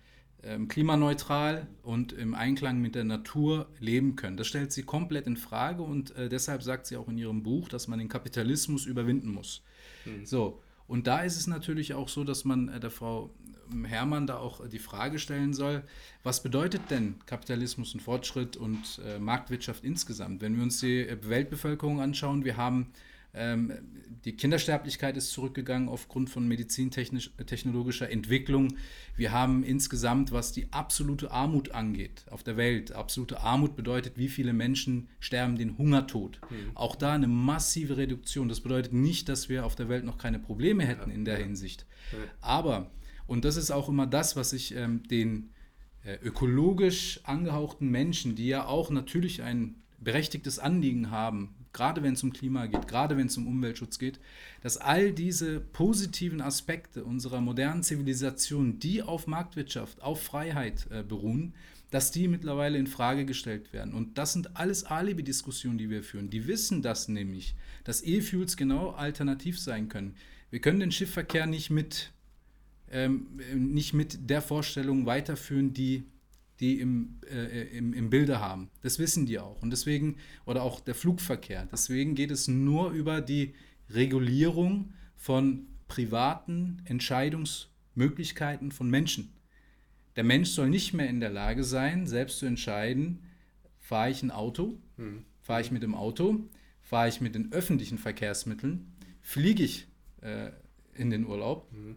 [0.68, 4.36] klimaneutral und im Einklang mit der Natur leben können.
[4.36, 7.68] Das stellt sie komplett in Frage und äh, deshalb sagt sie auch in ihrem Buch,
[7.68, 9.62] dass man den Kapitalismus überwinden muss.
[10.04, 10.24] Mhm.
[10.24, 10.62] So.
[10.86, 13.30] Und da ist es natürlich auch so, dass man äh, der Frau
[13.84, 15.84] Hermann da auch die Frage stellen soll,
[16.22, 20.40] was bedeutet denn Kapitalismus und Fortschritt und äh, Marktwirtschaft insgesamt?
[20.42, 22.86] Wenn wir uns die äh, Weltbevölkerung anschauen, wir haben ähm,
[23.32, 28.74] die Kindersterblichkeit ist zurückgegangen aufgrund von medizintechnologischer Entwicklung.
[29.16, 34.28] Wir haben insgesamt, was die absolute Armut angeht auf der Welt, absolute Armut bedeutet, wie
[34.28, 36.40] viele Menschen sterben den Hungertod.
[36.50, 36.76] Mhm.
[36.76, 38.48] Auch da eine massive Reduktion.
[38.48, 41.86] Das bedeutet nicht, dass wir auf der Welt noch keine Probleme hätten in der Hinsicht.
[42.40, 42.90] Aber
[43.30, 45.50] und das ist auch immer das, was ich ähm, den
[46.02, 52.22] äh, ökologisch angehauchten Menschen, die ja auch natürlich ein berechtigtes Anliegen haben, gerade wenn es
[52.22, 54.20] um Klima geht, gerade wenn es um Umweltschutz geht,
[54.62, 61.54] dass all diese positiven Aspekte unserer modernen Zivilisation, die auf Marktwirtschaft, auf Freiheit äh, beruhen,
[61.90, 63.94] dass die mittlerweile in Frage gestellt werden.
[63.94, 66.30] Und das sind alles Alibi-Diskussionen, die wir führen.
[66.30, 67.54] Die wissen das nämlich,
[67.84, 70.14] dass E-Fuels genau alternativ sein können.
[70.50, 72.12] Wir können den Schiffverkehr nicht mit
[72.90, 76.04] ähm, nicht mit der Vorstellung weiterführen, die
[76.60, 78.70] die im, äh, im, im Bilde haben.
[78.82, 79.62] Das wissen die auch.
[79.62, 81.66] Und deswegen, oder auch der Flugverkehr.
[81.72, 83.54] Deswegen geht es nur über die
[83.88, 89.32] Regulierung von privaten Entscheidungsmöglichkeiten von Menschen.
[90.16, 93.24] Der Mensch soll nicht mehr in der Lage sein, selbst zu entscheiden,
[93.78, 95.24] fahre ich ein Auto, hm.
[95.40, 96.48] fahre ich mit dem Auto,
[96.82, 98.92] fahre ich mit den öffentlichen Verkehrsmitteln,
[99.22, 99.88] fliege ich
[100.20, 100.50] äh,
[100.94, 101.96] in den Urlaub, hm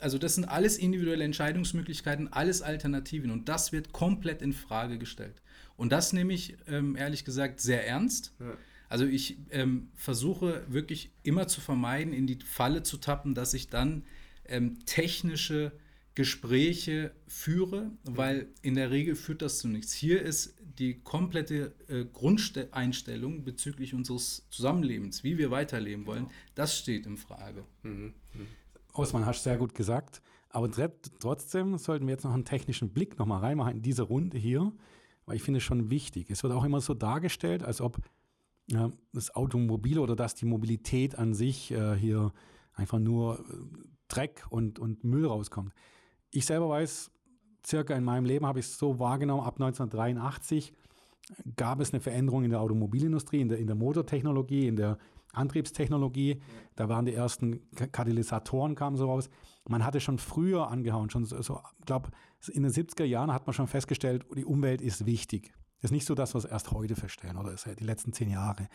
[0.00, 5.40] also das sind alles individuelle Entscheidungsmöglichkeiten, alles Alternativen und das wird komplett in Frage gestellt.
[5.76, 8.34] Und das nehme ich ähm, ehrlich gesagt sehr ernst.
[8.40, 8.56] Ja.
[8.88, 13.68] Also ich ähm, versuche wirklich immer zu vermeiden, in die Falle zu tappen, dass ich
[13.68, 14.04] dann
[14.44, 15.72] ähm, technische
[16.14, 19.94] Gespräche führe, weil in der Regel führt das zu nichts.
[19.94, 27.06] Hier ist die komplette äh, Grundeinstellung bezüglich unseres Zusammenlebens, wie wir weiterleben wollen, das steht
[27.06, 27.64] in Frage.
[27.82, 28.14] Mhm.
[28.34, 28.46] Mhm.
[28.94, 30.22] Osman, hast du sehr gut gesagt.
[30.50, 30.70] Aber
[31.18, 34.70] trotzdem sollten wir jetzt noch einen technischen Blick noch mal reinmachen in diese Runde hier,
[35.24, 36.30] weil ich finde es schon wichtig.
[36.30, 37.98] Es wird auch immer so dargestellt, als ob
[38.70, 42.32] äh, das Automobil oder dass die Mobilität an sich äh, hier
[42.74, 43.42] einfach nur äh,
[44.08, 45.72] Dreck und, und Müll rauskommt.
[46.30, 47.10] Ich selber weiß,
[47.66, 50.74] circa in meinem Leben habe ich es so wahrgenommen, ab 1983
[51.56, 54.98] gab es eine Veränderung in der Automobilindustrie, in der, in der Motortechnologie, in der
[55.32, 56.40] Antriebstechnologie.
[56.76, 59.28] Da waren die ersten Katalysatoren kamen so raus.
[59.68, 62.10] Man hatte schon früher angehauen, schon so, so glaube
[62.52, 65.52] in den 70er Jahren hat man schon festgestellt, die Umwelt ist wichtig.
[65.80, 68.68] Das ist nicht so das, was erst heute feststellen oder die letzten zehn Jahre.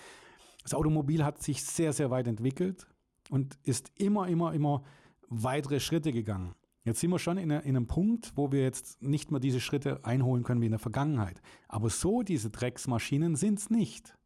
[0.64, 2.88] Das Automobil hat sich sehr, sehr weit entwickelt
[3.30, 4.84] und ist immer, immer, immer
[5.30, 6.56] weitere Schritte gegangen.
[6.84, 10.06] Jetzt sind wir schon in, in, einem Punkt, wo wir jetzt nicht mehr diese Schritte
[10.06, 11.42] einholen können wie in der Vergangenheit.
[11.68, 14.17] Aber so diese Drecksmaschinen sind es nicht.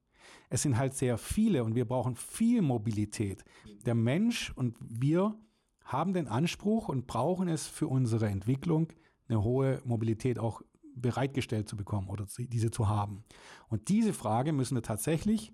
[0.54, 3.46] Es sind halt sehr viele und wir brauchen viel Mobilität.
[3.86, 5.34] Der Mensch und wir
[5.86, 8.92] haben den Anspruch und brauchen es für unsere Entwicklung,
[9.30, 10.62] eine hohe Mobilität auch
[10.94, 13.24] bereitgestellt zu bekommen oder diese zu haben.
[13.70, 15.54] Und diese Frage müssen wir tatsächlich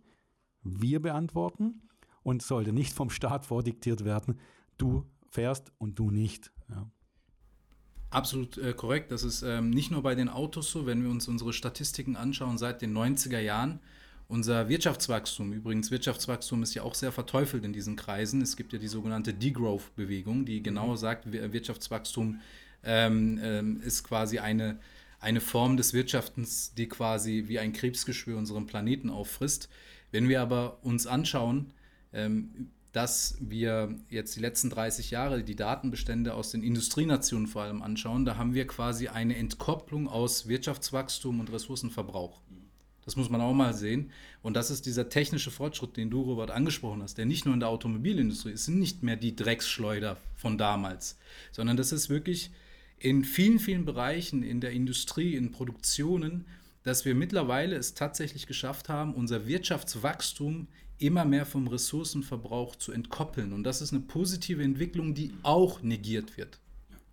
[0.64, 1.84] wir beantworten
[2.24, 4.40] und sollte nicht vom Staat vordiktiert werden,
[4.80, 6.52] du fährst und du nicht.
[6.70, 6.90] Ja.
[8.10, 9.12] Absolut äh, korrekt.
[9.12, 12.58] Das ist ähm, nicht nur bei den Autos so, wenn wir uns unsere Statistiken anschauen
[12.58, 13.80] seit den 90er Jahren
[14.30, 18.42] Unser Wirtschaftswachstum, übrigens Wirtschaftswachstum ist ja auch sehr verteufelt in diesen Kreisen.
[18.42, 20.98] Es gibt ja die sogenannte Degrowth-Bewegung, die genau mhm.
[20.98, 22.42] sagt, Wirtschaftswachstum
[22.84, 24.80] ähm, ähm, ist quasi eine,
[25.22, 29.70] eine Form des Wirtschaftens, die quasi wie ein Krebsgeschwür unseren Planeten auffrisst.
[30.12, 31.72] Wenn wir aber uns anschauen,
[32.12, 37.82] ähm, dass wir jetzt die letzten 30 Jahre die Datenbestände aus den Industrienationen vor allem
[37.82, 42.42] anschauen, da haben wir quasi eine Entkopplung aus Wirtschaftswachstum und Ressourcenverbrauch.
[43.08, 44.12] Das muss man auch mal sehen.
[44.42, 47.62] Und das ist dieser technische Fortschritt, den du, Robert, angesprochen hast, der nicht nur in
[47.62, 51.18] der Automobilindustrie ist, sind nicht mehr die Drecksschleuder von damals,
[51.54, 52.52] sondern das ist wirklich
[53.00, 56.44] in vielen, vielen Bereichen in der Industrie, in Produktionen,
[56.84, 60.68] dass wir mittlerweile es tatsächlich geschafft haben, unser Wirtschaftswachstum
[60.98, 63.54] immer mehr vom Ressourcenverbrauch zu entkoppeln.
[63.54, 66.60] Und das ist eine positive Entwicklung, die auch negiert wird.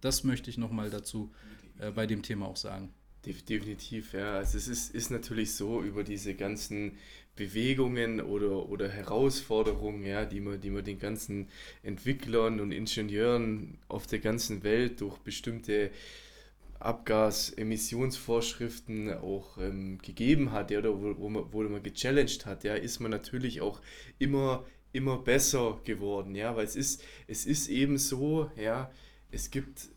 [0.00, 1.32] Das möchte ich nochmal dazu
[1.78, 2.92] äh, bei dem Thema auch sagen.
[3.24, 4.36] Definitiv, ja.
[4.36, 6.98] Also es ist, ist natürlich so über diese ganzen
[7.36, 11.48] Bewegungen oder, oder Herausforderungen, ja, die man, die man den ganzen
[11.82, 15.90] Entwicklern und Ingenieuren auf der ganzen Welt durch bestimmte
[16.80, 22.74] Abgasemissionsvorschriften auch ähm, gegeben hat, ja, oder wo, wo, man, wo man gechallenged hat, ja,
[22.74, 23.80] ist man natürlich auch
[24.18, 28.90] immer, immer besser geworden, ja, weil es ist, es ist eben so, ja,
[29.30, 29.88] es gibt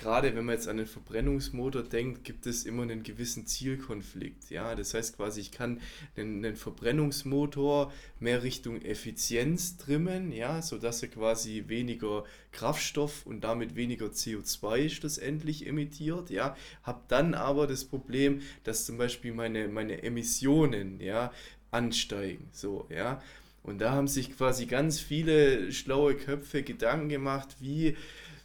[0.00, 4.48] gerade wenn man jetzt an den Verbrennungsmotor denkt, gibt es immer einen gewissen Zielkonflikt.
[4.50, 5.80] Ja, das heißt quasi, ich kann
[6.16, 13.76] einen, einen Verbrennungsmotor mehr Richtung Effizienz trimmen, ja, sodass er quasi weniger Kraftstoff und damit
[13.76, 20.02] weniger CO2 schlussendlich emittiert, ja, habe dann aber das Problem, dass zum Beispiel meine, meine
[20.02, 21.30] Emissionen, ja,
[21.70, 23.22] ansteigen, so, ja.
[23.62, 27.94] Und da haben sich quasi ganz viele schlaue Köpfe Gedanken gemacht, wie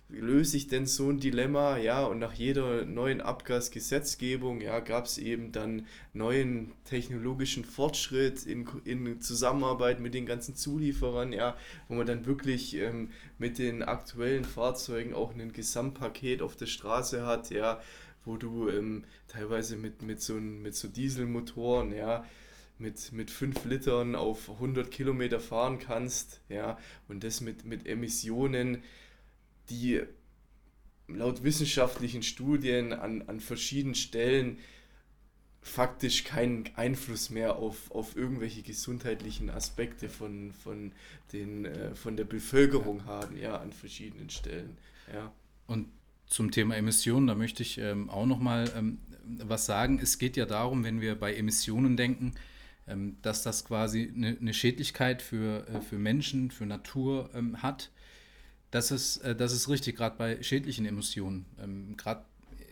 [0.09, 1.77] löse ich denn so ein Dilemma?
[1.77, 8.67] Ja, und nach jeder neuen Abgasgesetzgebung ja, gab es eben dann neuen technologischen Fortschritt in,
[8.85, 14.45] in Zusammenarbeit mit den ganzen Zulieferern, ja, wo man dann wirklich ähm, mit den aktuellen
[14.45, 17.81] Fahrzeugen auch ein Gesamtpaket auf der Straße hat, ja,
[18.25, 22.25] wo du ähm, teilweise mit, mit, so, mit so Dieselmotoren, ja,
[22.77, 28.83] mit, mit 5 Litern auf 100 Kilometer fahren kannst, ja, und das mit, mit Emissionen,
[29.69, 30.01] die
[31.07, 34.57] laut wissenschaftlichen Studien an, an verschiedenen Stellen
[35.61, 40.91] faktisch keinen Einfluss mehr auf, auf irgendwelche gesundheitlichen Aspekte von, von,
[41.33, 44.77] den, äh, von der Bevölkerung haben, ja, an verschiedenen Stellen.
[45.11, 45.31] Ja.
[45.65, 45.87] Und
[46.27, 49.99] zum Thema Emissionen, da möchte ich ähm, auch noch mal ähm, was sagen.
[50.01, 52.35] Es geht ja darum, wenn wir bei Emissionen denken,
[52.87, 57.89] ähm, dass das quasi eine, eine Schädlichkeit für, äh, für Menschen, für Natur ähm, hat.
[58.75, 61.45] Das ist, äh, das ist richtig, gerade bei schädlichen Emissionen.
[61.63, 62.25] Ähm, gerade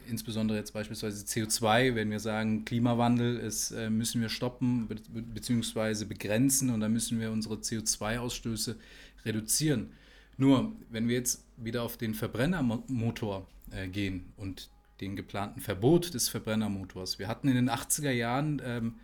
[0.09, 6.03] insbesondere jetzt beispielsweise CO2, wenn wir sagen, Klimawandel ist, äh, müssen wir stoppen be bzw.
[6.03, 8.75] begrenzen und dann müssen wir unsere CO2-Ausstöße
[9.23, 9.93] reduzieren.
[10.35, 16.27] Nur, wenn wir jetzt wieder auf den Verbrennermotor äh, gehen und den geplanten Verbot des
[16.27, 17.17] Verbrennermotors.
[17.17, 18.95] Wir hatten in den 80er Jahren ähm,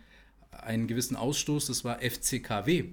[0.50, 2.90] einen gewissen Ausstoß, das war FCKW.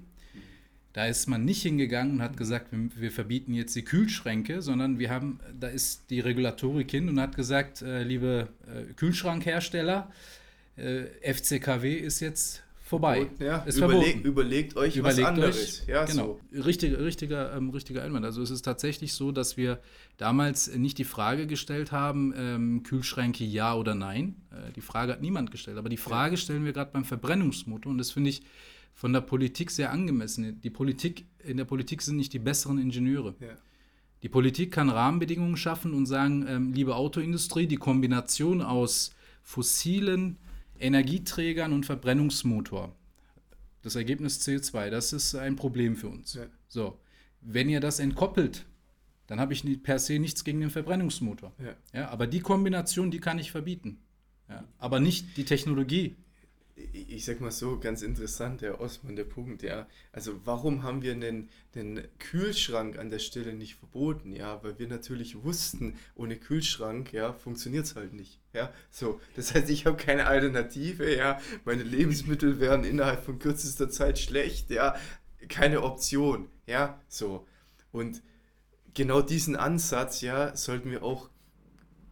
[0.98, 4.98] Da ist man nicht hingegangen und hat gesagt, wir, wir, verbieten jetzt die Kühlschränke, sondern
[4.98, 10.12] wir haben, da ist die Regulatorik hin und hat gesagt, äh, liebe äh, Kühlschrankhersteller,
[10.76, 13.28] äh, FCKW ist jetzt vorbei.
[13.38, 15.82] Ja, ist überleg, überlegt euch überlegt was anderes.
[15.84, 16.40] Euch, ja, genau.
[16.52, 16.64] So.
[16.64, 18.26] Richtig, richtiger, ähm, richtiger Einwand.
[18.26, 19.80] Also es ist tatsächlich so, dass wir
[20.18, 24.34] damals nicht die Frage gestellt haben, ähm, Kühlschränke ja oder nein.
[24.50, 25.78] Äh, die Frage hat niemand gestellt.
[25.78, 26.42] Aber die Frage ja.
[26.42, 28.42] stellen wir gerade beim Verbrennungsmotor und das finde ich
[28.98, 30.60] von der Politik sehr angemessen.
[30.62, 33.36] Die Politik, in der Politik sind nicht die besseren Ingenieure.
[33.40, 33.56] Ja.
[34.24, 39.12] Die Politik kann Rahmenbedingungen schaffen und sagen, ähm, liebe Autoindustrie, die Kombination aus
[39.44, 40.38] fossilen
[40.80, 42.96] Energieträgern und Verbrennungsmotor,
[43.84, 46.34] das Ergebnis CO2, das ist ein Problem für uns.
[46.34, 46.48] Ja.
[46.68, 46.98] So,
[47.42, 48.66] wenn ihr das entkoppelt,
[49.28, 51.54] dann habe ich per se nichts gegen den Verbrennungsmotor.
[51.60, 51.76] Ja.
[51.94, 52.10] ja.
[52.10, 54.00] aber die Kombination, die kann ich verbieten.
[54.50, 56.16] Ja, aber nicht die Technologie
[56.94, 59.88] ich sag mal so, ganz interessant, der Osman, der Punkt, ja.
[60.12, 64.32] Also warum haben wir einen, einen Kühlschrank an der Stelle nicht verboten?
[64.32, 68.40] Ja, weil wir natürlich wussten, ohne Kühlschrank, ja, funktioniert es halt nicht.
[68.54, 69.20] Ja, so.
[69.36, 71.40] Das heißt, ich habe keine Alternative, ja.
[71.66, 74.96] Meine Lebensmittel werden innerhalb von kürzester Zeit schlecht, ja.
[75.50, 77.48] Keine Option, ja, so.
[77.92, 78.22] Und
[78.94, 81.30] genau diesen Ansatz, ja, sollten wir auch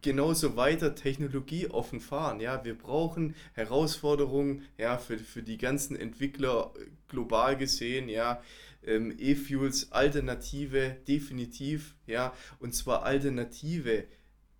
[0.06, 2.38] genauso weiter technologieoffen fahren.
[2.38, 6.72] Ja, wir brauchen Herausforderungen ja, für, für die ganzen Entwickler
[7.08, 8.08] global gesehen.
[8.08, 8.40] Ja,
[8.84, 11.96] ähm, E-Fuels Alternative definitiv.
[12.06, 14.04] Ja, und zwar Alternative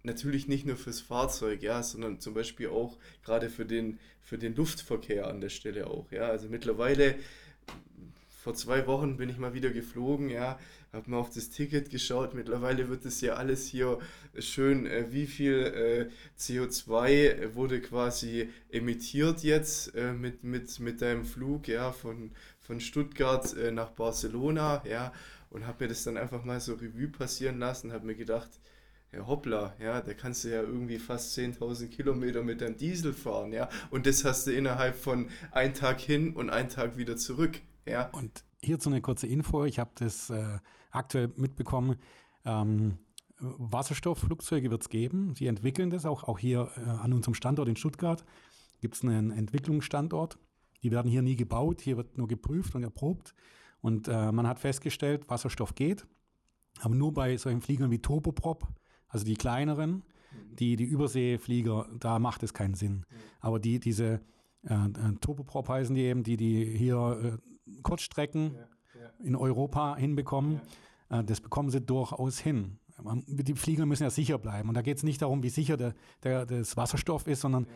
[0.02, 4.56] natürlich nicht nur fürs Fahrzeug, ja, sondern zum Beispiel auch gerade für den, für den
[4.56, 6.26] Luftverkehr an der Stelle auch, ja.
[6.26, 7.14] Also mittlerweile,
[8.46, 10.56] vor zwei Wochen bin ich mal wieder geflogen, ja,
[10.92, 12.32] habe mal auf das Ticket geschaut.
[12.32, 13.98] Mittlerweile wird es ja alles hier
[14.38, 21.24] schön, äh, wie viel äh, CO2 wurde quasi emittiert jetzt äh, mit, mit, mit deinem
[21.24, 22.30] Flug, ja, von,
[22.60, 25.12] von Stuttgart äh, nach Barcelona, ja,
[25.50, 28.50] und habe mir das dann einfach mal so Revue passieren lassen, habe mir gedacht,
[29.10, 33.52] ja hoppla, ja, da kannst du ja irgendwie fast 10.000 Kilometer mit deinem Diesel fahren,
[33.52, 37.60] ja, und das hast du innerhalb von einem Tag hin und einen Tag wieder zurück,
[37.86, 38.08] ja.
[38.10, 40.58] Und hierzu eine kurze Info, ich habe das äh,
[40.90, 41.96] aktuell mitbekommen,
[42.44, 42.98] ähm,
[43.38, 47.76] Wasserstoffflugzeuge wird es geben, sie entwickeln das auch, auch hier äh, an unserem Standort in
[47.76, 48.24] Stuttgart.
[48.80, 50.38] Gibt es einen Entwicklungsstandort,
[50.82, 53.34] die werden hier nie gebaut, hier wird nur geprüft und erprobt.
[53.80, 56.06] Und äh, man hat festgestellt, Wasserstoff geht,
[56.80, 58.66] aber nur bei solchen Fliegern wie Turboprop,
[59.08, 60.02] also die kleineren,
[60.58, 63.04] die, die Überseeflieger, da macht es keinen Sinn.
[63.40, 64.20] Aber die, diese
[64.64, 69.10] äh, äh, Turboprop heißen die eben, die, die hier äh, Kurzstrecken ja, ja.
[69.24, 70.60] in Europa hinbekommen,
[71.10, 71.20] ja.
[71.20, 72.78] äh, das bekommen sie durchaus hin.
[73.26, 74.68] Die Flieger müssen ja sicher bleiben.
[74.70, 77.66] Und da geht es nicht darum, wie sicher der, der, das Wasserstoff ist, sondern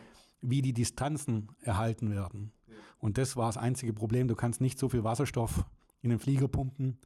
[0.41, 2.51] wie die Distanzen erhalten werden.
[2.97, 4.27] Und das war das einzige Problem.
[4.27, 5.65] Du kannst nicht so viel Wasserstoff
[6.01, 6.99] in den Flieger pumpen,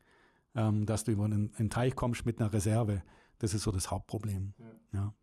[0.55, 3.03] ähm, dass du über einen, einen Teich kommst mit einer Reserve.
[3.39, 4.53] Das ist so das Hauptproblem.
[4.93, 5.13] Ja.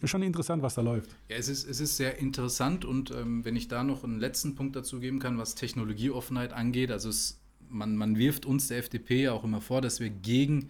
[0.00, 1.10] Ist schon interessant, was da läuft.
[1.28, 4.54] Ja, es ist, es ist sehr interessant und ähm, wenn ich da noch einen letzten
[4.54, 9.24] Punkt dazu geben kann, was Technologieoffenheit angeht, also es, man, man wirft uns der FDP
[9.24, 10.68] ja auch immer vor, dass wir gegen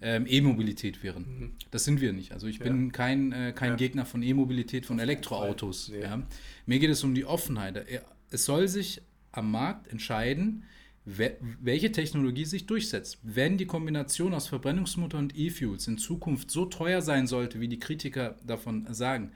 [0.00, 1.22] ähm, E-Mobilität wären.
[1.22, 1.52] Mhm.
[1.70, 2.32] Das sind wir nicht.
[2.32, 2.64] Also ich ja.
[2.64, 3.76] bin kein, äh, kein ja.
[3.76, 5.90] Gegner von E-Mobilität, von Elektroautos.
[5.90, 6.02] Nee.
[6.02, 6.22] Ja.
[6.66, 7.86] Mir geht es um die Offenheit.
[8.30, 10.64] Es soll sich am Markt entscheiden,
[11.04, 13.18] welche Technologie sich durchsetzt.
[13.22, 17.80] Wenn die Kombination aus Verbrennungsmotor und E-Fuels in Zukunft so teuer sein sollte, wie die
[17.80, 19.32] Kritiker davon sagen,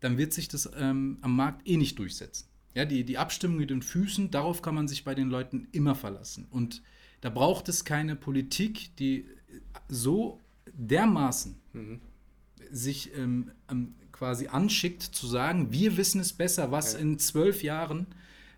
[0.00, 2.46] dann wird sich das ähm, am Markt eh nicht durchsetzen.
[2.74, 5.94] Ja, die, die Abstimmung mit den Füßen, darauf kann man sich bei den Leuten immer
[5.94, 6.46] verlassen.
[6.50, 6.82] Und
[7.20, 9.26] da braucht es keine Politik, die
[9.88, 10.40] so
[10.72, 12.00] dermaßen mhm.
[12.70, 13.50] sich ähm,
[14.12, 17.00] quasi anschickt zu sagen, wir wissen es besser, was ja.
[17.00, 18.06] in zwölf Jahren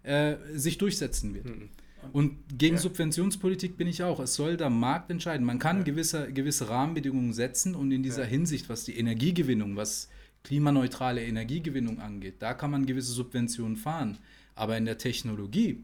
[0.03, 1.47] äh, sich durchsetzen wird.
[1.47, 1.71] Mhm.
[2.13, 2.81] Und gegen ja.
[2.81, 4.21] Subventionspolitik bin ich auch.
[4.21, 5.47] Es soll der Markt entscheiden.
[5.47, 5.83] Man kann ja.
[5.85, 8.29] gewisse, gewisse Rahmenbedingungen setzen und in dieser ja.
[8.29, 10.09] Hinsicht, was die Energiegewinnung, was
[10.43, 14.19] klimaneutrale Energiegewinnung angeht, da kann man gewisse Subventionen fahren.
[14.55, 15.83] Aber in der Technologie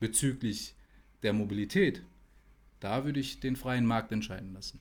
[0.00, 0.74] bezüglich
[1.22, 2.02] der Mobilität,
[2.80, 4.80] da würde ich den freien Markt entscheiden lassen.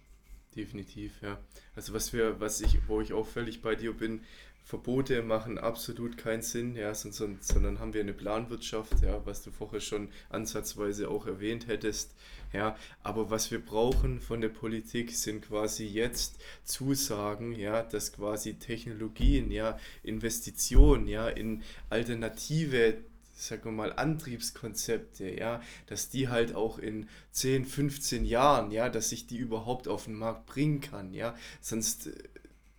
[0.55, 1.39] Definitiv, ja.
[1.75, 4.21] Also was wir, was ich, wo ich auch völlig bei dir bin,
[4.63, 9.51] Verbote machen absolut keinen Sinn, ja, sondern, sondern haben wir eine Planwirtschaft, ja, was du
[9.51, 12.15] vorher schon ansatzweise auch erwähnt hättest,
[12.53, 18.55] ja, aber was wir brauchen von der Politik sind quasi jetzt Zusagen, ja, dass quasi
[18.55, 23.03] Technologien, ja, Investitionen, ja, in alternative
[23.41, 29.11] sagen wir mal, Antriebskonzepte, ja, dass die halt auch in 10, 15 Jahren, ja, dass
[29.11, 32.11] ich die überhaupt auf den Markt bringen kann, ja, sonst äh,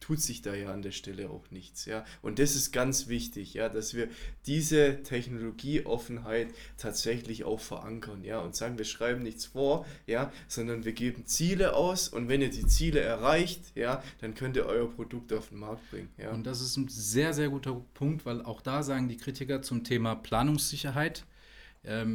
[0.02, 2.04] tut sich da ja an der Stelle auch nichts, ja.
[2.22, 4.08] Und das ist ganz wichtig, ja, dass wir
[4.46, 10.92] diese Technologieoffenheit tatsächlich auch verankern, ja, und sagen, wir schreiben nichts vor, ja, sondern wir
[10.92, 15.32] geben Ziele aus und wenn ihr die Ziele erreicht, ja, dann könnt ihr euer Produkt
[15.32, 16.32] auf den Markt bringen, ja.
[16.32, 19.84] Und das ist ein sehr, sehr guter Punkt, weil auch da sagen die Kritiker zum
[19.84, 21.24] Thema Planungssicherheit,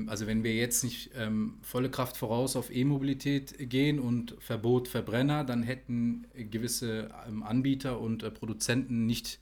[0.08, 5.44] also wenn wir jetzt nicht ähm, volle Kraft voraus auf E-Mobilität gehen und Verbot Verbrenner,
[5.44, 9.40] dann hätten gewisse ähm, Anbieter und äh, Produzenten nicht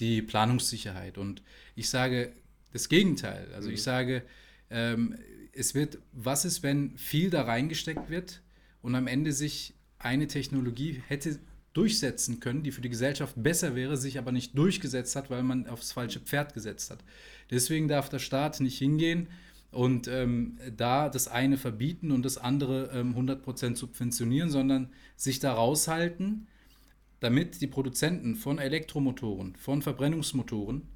[0.00, 1.18] die Planungssicherheit.
[1.18, 1.42] Und
[1.74, 2.32] ich sage
[2.72, 3.48] das Gegenteil.
[3.54, 3.74] Also mhm.
[3.74, 4.22] ich sage,
[4.70, 5.18] ähm,
[5.52, 8.40] es wird, was ist, wenn viel da reingesteckt wird
[8.80, 11.38] und am Ende sich eine Technologie hätte
[11.74, 15.66] durchsetzen können, die für die Gesellschaft besser wäre, sich aber nicht durchgesetzt hat, weil man
[15.66, 17.04] aufs falsche Pferd gesetzt hat.
[17.50, 19.28] Deswegen darf der Staat nicht hingehen
[19.70, 25.52] und ähm, da das eine verbieten und das andere ähm, 100% subventionieren, sondern sich da
[25.52, 26.46] raushalten,
[27.20, 30.88] damit die Produzenten von Elektromotoren, von Verbrennungsmotoren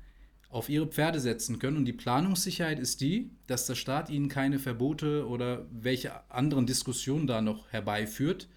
[0.49, 1.79] auf ihre Pferde setzen können.
[1.79, 7.27] Und die Planungssicherheit ist die, dass der Staat ihnen keine Verbote oder welche anderen Diskussionen
[7.27, 8.49] da noch herbeiführt.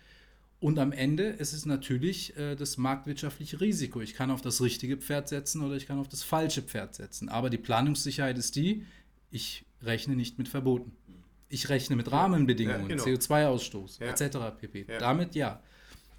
[0.59, 4.01] Und am Ende ist es natürlich äh, das marktwirtschaftliche Risiko.
[4.01, 7.29] Ich kann auf das richtige Pferd setzen oder ich kann auf das falsche Pferd setzen.
[7.29, 8.85] Aber die Planungssicherheit ist die,
[9.31, 10.95] ich rechne nicht mit Verboten.
[11.47, 13.03] Ich rechne mit Rahmenbedingungen, ja, genau.
[13.03, 14.07] CO2-Ausstoß ja.
[14.07, 14.57] etc.
[14.59, 14.85] pp.
[14.89, 14.99] Ja.
[14.99, 15.61] Damit ja.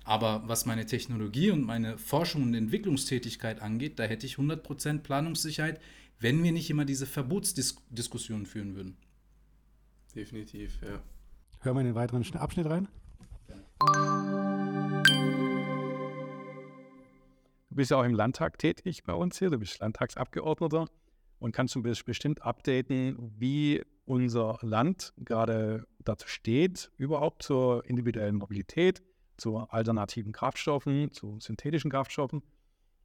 [0.05, 5.81] Aber was meine Technologie und meine Forschung und Entwicklungstätigkeit angeht, da hätte ich 100% Planungssicherheit,
[6.21, 8.97] wenn wir nicht immer diese Verbotsdiskussionen führen würden.
[10.15, 11.03] Definitiv, ja.
[11.61, 12.89] Hören wir in den weiteren Abschnitt rein?
[17.77, 20.87] bist ja auch im Landtag tätig bei uns hier, du bist Landtagsabgeordneter
[21.39, 29.03] und kannst du bestimmt updaten, wie unser Land gerade dazu steht, überhaupt zur individuellen Mobilität,
[29.37, 32.43] zu alternativen Kraftstoffen, zu synthetischen Kraftstoffen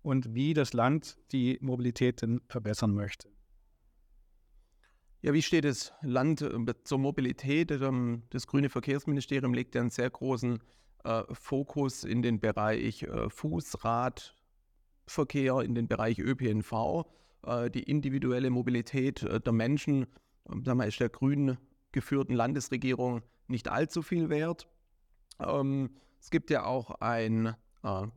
[0.01, 3.29] und wie das Land die Mobilität denn verbessern möchte.
[5.23, 7.69] Ja, wie steht das Land äh, zur Mobilität?
[7.69, 10.57] Ähm, das grüne Verkehrsministerium legt ja einen sehr großen
[11.03, 17.05] äh, Fokus in den Bereich äh, Fußradverkehr, in den Bereich ÖPNV.
[17.45, 20.07] Äh, die individuelle Mobilität äh, der Menschen,
[20.49, 21.57] ähm, sagen wir, ist der grün
[21.91, 24.67] geführten Landesregierung nicht allzu viel wert.
[25.39, 25.89] Ähm,
[26.19, 27.55] es gibt ja auch ein äh,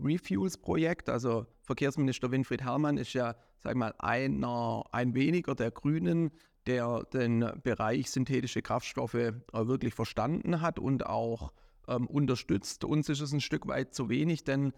[0.01, 6.31] Refuels-Projekt, also Verkehrsminister Winfried Herrmann ist ja, sag mal, einer, ein weniger der Grünen,
[6.66, 9.14] der den Bereich synthetische Kraftstoffe
[9.53, 11.53] wirklich verstanden hat und auch
[11.89, 12.85] ähm, unterstützt.
[12.85, 14.72] Uns ist es ein Stück weit zu wenig, denn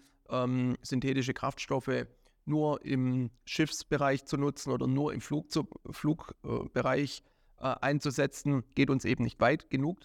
[0.83, 2.07] synthetische Kraftstoffe
[2.47, 7.23] nur im Schiffsbereich zu nutzen oder nur im Flugbereich
[7.59, 9.99] äh, einzusetzen, geht uns eben nicht weit genug.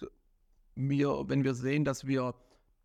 [0.74, 2.34] Wir, wenn wir sehen, dass wir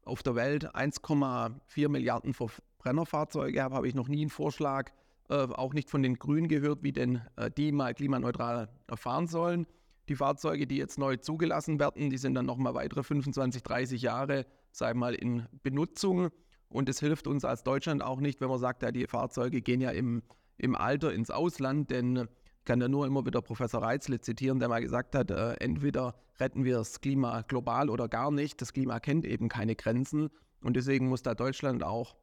[0.03, 4.91] auf der Welt 1,4 Milliarden Verbrennerfahrzeuge haben, habe ich noch nie einen Vorschlag
[5.29, 9.67] äh, auch nicht von den Grünen gehört, wie denn äh, die mal klimaneutral fahren sollen.
[10.07, 14.45] Die Fahrzeuge, die jetzt neu zugelassen werden, die sind dann nochmal weitere 25, 30 Jahre,
[14.71, 16.29] sagen mal, in Benutzung.
[16.69, 19.81] Und es hilft uns als Deutschland auch nicht, wenn man sagt, ja, die Fahrzeuge gehen
[19.81, 20.23] ja im,
[20.57, 22.27] im Alter ins Ausland, denn
[22.59, 26.15] ich kann ja nur immer wieder Professor Reitzle zitieren, der mal gesagt hat, äh, entweder
[26.39, 28.61] retten wir das Klima global oder gar nicht.
[28.61, 30.29] Das Klima kennt eben keine Grenzen
[30.61, 32.17] und deswegen muss da Deutschland auch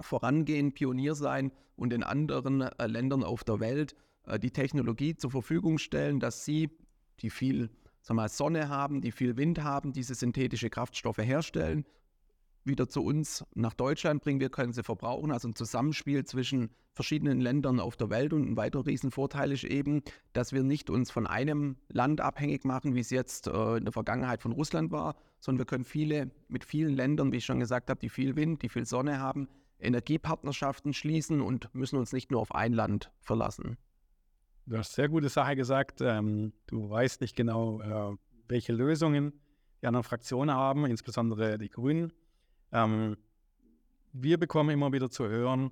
[0.00, 3.94] vorangehen, Pionier sein und in anderen äh, Ländern auf der Welt
[4.26, 6.70] äh, die Technologie zur Verfügung stellen, dass sie,
[7.20, 7.70] die viel
[8.04, 11.84] sagen wir, Sonne haben, die viel Wind haben, diese synthetische Kraftstoffe herstellen,
[12.66, 14.40] wieder zu uns nach Deutschland bringen.
[14.40, 15.32] Wir können sie verbrauchen.
[15.32, 18.32] Also ein Zusammenspiel zwischen verschiedenen Ländern auf der Welt.
[18.32, 20.02] Und ein weiterer Riesenvorteil ist eben,
[20.32, 23.92] dass wir nicht uns von einem Land abhängig machen, wie es jetzt äh, in der
[23.92, 27.90] Vergangenheit von Russland war, sondern wir können viele mit vielen Ländern, wie ich schon gesagt
[27.90, 29.48] habe, die viel Wind, die viel Sonne haben,
[29.78, 33.76] Energiepartnerschaften schließen und müssen uns nicht nur auf ein Land verlassen.
[34.66, 36.00] Du hast sehr gute Sache gesagt.
[36.00, 38.16] Ähm, du weißt nicht genau, äh,
[38.48, 39.34] welche Lösungen
[39.82, 42.12] die anderen Fraktionen haben, insbesondere die Grünen.
[42.74, 43.16] Ähm,
[44.12, 45.70] wir bekommen immer wieder zu hören,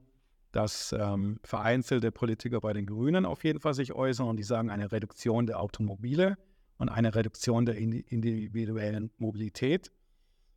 [0.53, 4.71] dass ähm, vereinzelte Politiker bei den Grünen auf jeden Fall sich äußern und die sagen
[4.71, 6.39] eine Reduktion der Automobile
[6.79, 9.91] und eine Reduktion der individuellen Mobilität.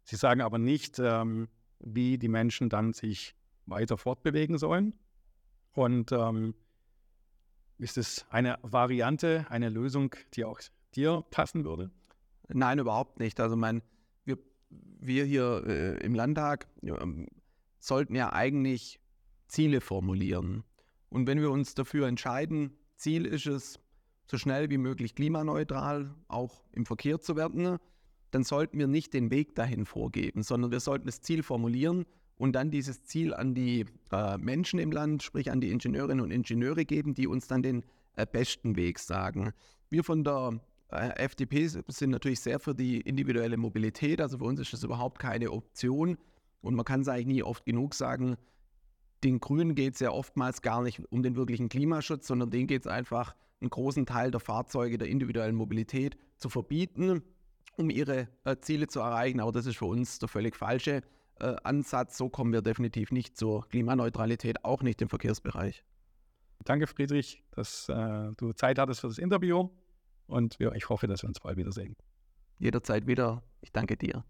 [0.03, 1.47] Sie sagen aber nicht, ähm,
[1.79, 3.35] wie die Menschen dann sich
[3.65, 4.93] weiter fortbewegen sollen.
[5.73, 6.53] Und ähm,
[7.77, 10.59] ist es eine Variante, eine Lösung, die auch
[10.95, 11.91] dir passen würde?
[12.47, 13.39] Nein, überhaupt nicht.
[13.39, 13.81] Also mein,
[14.69, 16.91] wir, hier äh, im Landtag äh,
[17.79, 18.99] sollten ja eigentlich
[19.47, 20.63] Ziele formulieren.
[21.09, 23.79] Und wenn wir uns dafür entscheiden, Ziel ist es,
[24.27, 27.77] so schnell wie möglich klimaneutral auch im Verkehr zu werden,
[28.31, 32.05] dann sollten wir nicht den Weg dahin vorgeben, sondern wir sollten das Ziel formulieren
[32.37, 36.31] und dann dieses Ziel an die äh, Menschen im Land, sprich an die Ingenieurinnen und
[36.31, 37.83] Ingenieure geben, die uns dann den
[38.15, 39.53] äh, besten Weg sagen.
[39.89, 40.59] Wir von der
[40.89, 45.51] FDP sind natürlich sehr für die individuelle Mobilität, also für uns ist das überhaupt keine
[45.51, 46.17] Option
[46.61, 48.37] und man kann es eigentlich nie oft genug sagen,
[49.23, 52.81] den Grünen geht es ja oftmals gar nicht um den wirklichen Klimaschutz, sondern denen geht
[52.81, 57.23] es einfach, einen großen Teil der Fahrzeuge der individuellen Mobilität zu verbieten
[57.77, 59.39] um ihre äh, Ziele zu erreichen.
[59.39, 61.01] Aber das ist für uns der völlig falsche
[61.39, 62.17] äh, Ansatz.
[62.17, 65.83] So kommen wir definitiv nicht zur Klimaneutralität, auch nicht im Verkehrsbereich.
[66.63, 69.69] Danke, Friedrich, dass äh, du Zeit hattest für das Interview.
[70.27, 71.95] Und wir, ich hoffe, dass wir uns bald wiedersehen.
[72.57, 73.43] Jederzeit wieder.
[73.61, 74.23] Ich danke dir.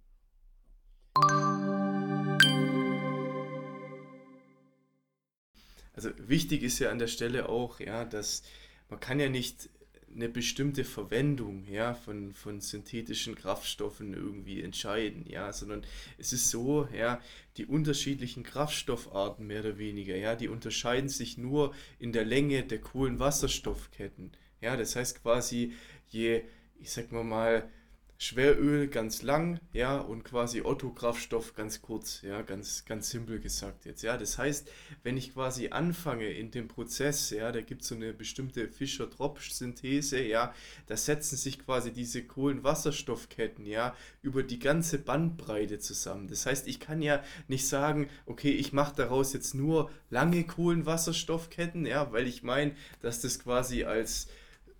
[5.94, 8.44] Also wichtig ist ja an der Stelle auch, ja, dass
[8.90, 9.70] man kann ja nicht
[10.14, 15.86] eine bestimmte Verwendung ja, von, von synthetischen Kraftstoffen irgendwie entscheiden, ja, sondern
[16.18, 17.22] es ist so, ja,
[17.58, 22.80] die unterschiedlichen Kraftstoffarten mehr oder weniger, ja, die unterscheiden sich nur in der Länge der
[22.80, 24.32] Kohlenwasserstoffketten.
[24.66, 25.74] Ja, das heißt quasi,
[26.08, 26.42] je,
[26.80, 27.70] ich sag mal mal,
[28.18, 34.02] Schweröl ganz lang, ja, und quasi Otto-Kraftstoff ganz kurz, ja, ganz, ganz simpel gesagt jetzt,
[34.02, 34.18] ja.
[34.18, 34.72] Das heißt,
[35.04, 40.24] wenn ich quasi anfange in dem Prozess, ja, da gibt es so eine bestimmte Fischer-Tropsch-Synthese,
[40.24, 40.52] ja,
[40.88, 46.28] da setzen sich quasi diese Kohlenwasserstoffketten, ja, über die ganze Bandbreite zusammen.
[46.28, 51.86] Das heißt, ich kann ja nicht sagen, okay, ich mache daraus jetzt nur lange Kohlenwasserstoffketten,
[51.86, 54.28] ja, weil ich meine, dass das quasi als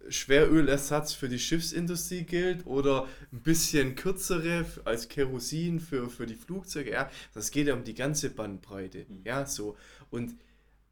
[0.10, 6.92] Schwerölersatz für die Schiffsindustrie gilt oder ein bisschen kürzere als Kerosin für, für die Flugzeuge.
[6.92, 9.06] Ja, das geht ja um die ganze Bandbreite.
[9.08, 9.22] Mhm.
[9.24, 9.78] Ja, so.
[10.10, 10.36] Und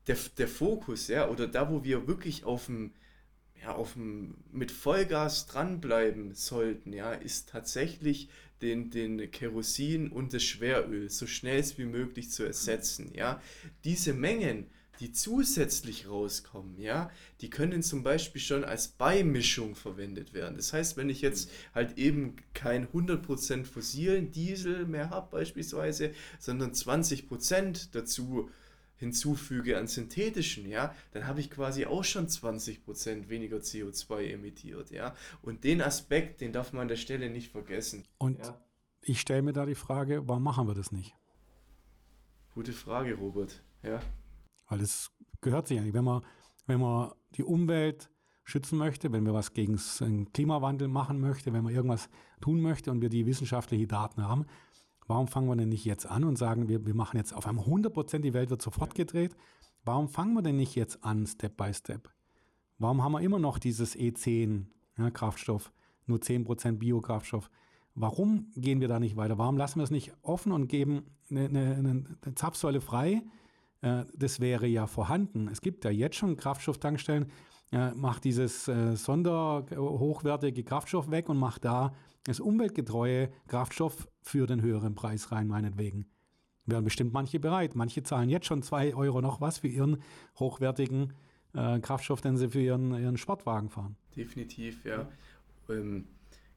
[0.08, 2.92] der, der Fokus, ja, oder da, wo wir wirklich auf dem,
[3.62, 8.30] ja, auf dem, mit Vollgas dranbleiben sollten, ja, ist tatsächlich
[8.62, 13.42] den, den Kerosin und das Schweröl so schnell wie möglich zu ersetzen, ja.
[13.84, 14.68] Diese Mengen,
[15.04, 20.56] die zusätzlich rauskommen, ja, die können zum Beispiel schon als Beimischung verwendet werden.
[20.56, 26.72] Das heißt, wenn ich jetzt halt eben kein 100% fossilen Diesel mehr habe beispielsweise, sondern
[26.72, 28.50] 20% dazu
[28.96, 35.14] hinzufüge an synthetischen, ja, dann habe ich quasi auch schon 20% weniger CO2 emittiert, ja.
[35.42, 38.06] Und den Aspekt, den darf man an der Stelle nicht vergessen.
[38.20, 38.58] Und ja.
[39.02, 41.14] ich stelle mir da die Frage, warum machen wir das nicht?
[42.54, 44.00] Gute Frage, Robert, ja.
[44.74, 45.12] Weil es
[45.42, 45.94] gehört sich eigentlich.
[45.94, 46.22] Wenn man,
[46.66, 48.10] wenn man die Umwelt
[48.44, 52.10] schützen möchte, wenn wir was gegen den Klimawandel machen möchte, wenn man irgendwas
[52.42, 54.46] tun möchte und wir die wissenschaftlichen Daten haben,
[55.08, 57.66] Warum fangen wir denn nicht jetzt an und sagen, wir, wir machen jetzt auf einmal
[57.66, 59.36] 100 Prozent, die Welt wird sofort gedreht?
[59.84, 62.10] Warum fangen wir denn nicht jetzt an, Step by Step?
[62.78, 64.66] Warum haben wir immer noch dieses E10
[64.98, 65.74] ja, Kraftstoff,
[66.06, 67.50] nur 10 Prozent Biokraftstoff?
[67.96, 69.38] Warum gehen wir da nicht weiter?
[69.38, 73.22] Warum lassen wir es nicht offen und geben eine, eine, eine Zapfsäule frei?
[73.84, 75.48] Äh, das wäre ja vorhanden.
[75.50, 77.32] Es gibt ja jetzt schon Kraftstofftankstellen,
[77.72, 84.62] äh, macht dieses äh, sonderhochwertige Kraftstoff weg und macht da das umweltgetreue Kraftstoff für den
[84.62, 86.06] höheren Preis rein, meinetwegen.
[86.66, 87.76] Wären bestimmt manche bereit.
[87.76, 90.02] Manche zahlen jetzt schon zwei Euro noch was für ihren
[90.40, 91.12] hochwertigen
[91.52, 93.96] Kraftstoff, den sie für ihren, ihren Sportwagen fahren.
[94.16, 95.08] Definitiv, ja.
[95.70, 96.06] Ähm,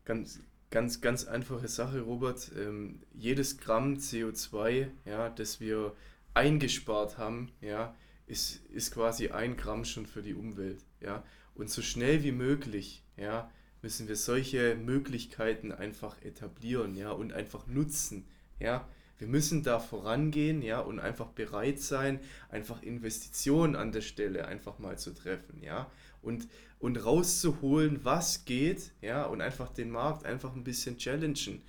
[0.07, 2.51] ganz, ganz, ganz einfache Sache, Robert.
[2.57, 5.93] Ähm, jedes Gramm CO2, ja, das wir
[6.37, 7.95] eingespart haben, ja,
[8.27, 11.25] ist, ist quasi ein Gramm schon für die Umwelt, ja.
[11.55, 13.51] Und so schnell wie möglich, ja,
[13.83, 18.27] müssen wir solche Möglichkeiten einfach etablieren, ja, und einfach nutzen,
[18.59, 18.87] ja.
[19.19, 22.21] Wir müssen da vorangehen, ja, und einfach bereit sein,
[22.51, 28.93] einfach Investitionen an der Stelle einfach mal zu treffen, ja, und, und rauszuholen, was geht,
[29.01, 31.63] ja, und einfach den Markt einfach ein bisschen challengen.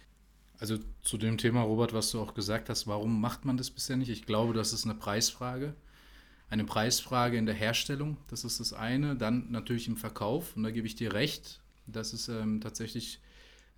[0.59, 3.97] Also zu dem Thema, Robert, was du auch gesagt hast, warum macht man das bisher
[3.97, 4.09] nicht?
[4.09, 5.75] Ich glaube, das ist eine Preisfrage.
[6.49, 9.15] Eine Preisfrage in der Herstellung, das ist das eine.
[9.15, 13.19] Dann natürlich im Verkauf, und da gebe ich dir recht, dass es ähm, tatsächlich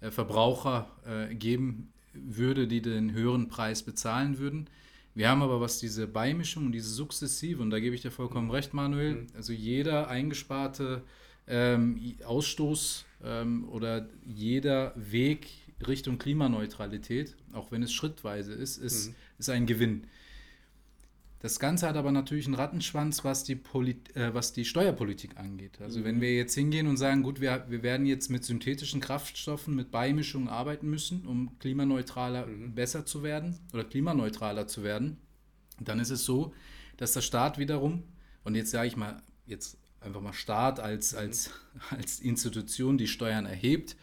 [0.01, 4.69] äh, Verbraucher äh, geben würde, die den höheren Preis bezahlen würden.
[5.15, 8.51] Wir haben aber, was diese Beimischung und diese sukzessive, und da gebe ich dir vollkommen
[8.51, 9.27] recht, Manuel, mhm.
[9.35, 11.03] also jeder eingesparte
[11.47, 15.47] ähm, Ausstoß ähm, oder jeder Weg
[15.87, 19.15] Richtung Klimaneutralität, auch wenn es schrittweise ist, ist, mhm.
[19.37, 20.07] ist ein Gewinn.
[21.41, 25.79] Das Ganze hat aber natürlich einen Rattenschwanz, was die, Polit äh, was die Steuerpolitik angeht.
[25.79, 26.03] Also mhm.
[26.03, 29.89] wenn wir jetzt hingehen und sagen, gut, wir, wir werden jetzt mit synthetischen Kraftstoffen, mit
[29.89, 32.75] Beimischungen arbeiten müssen, um klimaneutraler mhm.
[32.75, 35.17] besser zu werden oder klimaneutraler zu werden,
[35.79, 36.53] dann ist es so,
[36.97, 38.03] dass der Staat wiederum,
[38.43, 41.19] und jetzt sage ich mal, jetzt einfach mal Staat als, mhm.
[41.19, 41.51] als,
[41.89, 43.95] als Institution, die Steuern erhebt,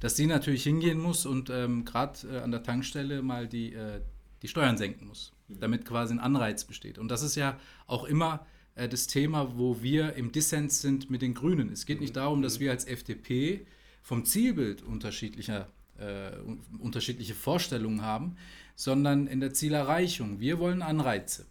[0.00, 4.00] dass die natürlich hingehen muss und ähm, gerade äh, an der Tankstelle mal die, äh,
[4.42, 6.98] die Steuern senken muss damit quasi ein Anreiz besteht.
[6.98, 11.22] Und das ist ja auch immer äh, das Thema, wo wir im Dissens sind mit
[11.22, 11.70] den Grünen.
[11.70, 13.66] Es geht nicht darum, dass wir als FDP
[14.02, 15.68] vom Zielbild unterschiedlicher,
[15.98, 16.32] äh,
[16.78, 18.36] unterschiedliche Vorstellungen haben,
[18.76, 20.40] sondern in der Zielerreichung.
[20.40, 21.46] Wir wollen Anreize.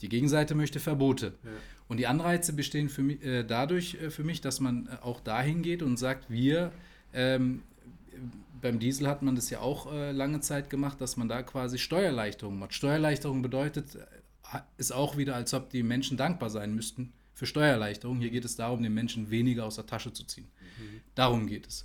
[0.00, 1.34] Die Gegenseite möchte Verbote.
[1.42, 1.50] Ja.
[1.88, 5.20] Und die Anreize bestehen für mich, äh, dadurch äh, für mich, dass man äh, auch
[5.20, 6.72] dahin geht und sagt, wir
[7.12, 7.62] ähm,
[8.60, 11.78] beim Diesel hat man das ja auch äh, lange Zeit gemacht, dass man da quasi
[11.78, 12.74] Steuererleichterungen macht.
[12.74, 18.18] Steuererleichterung bedeutet, äh, ist auch wieder, als ob die Menschen dankbar sein müssten für Steuererleichterung.
[18.18, 20.48] Hier geht es darum, den Menschen weniger aus der Tasche zu ziehen.
[20.78, 21.00] Mhm.
[21.14, 21.84] Darum geht es.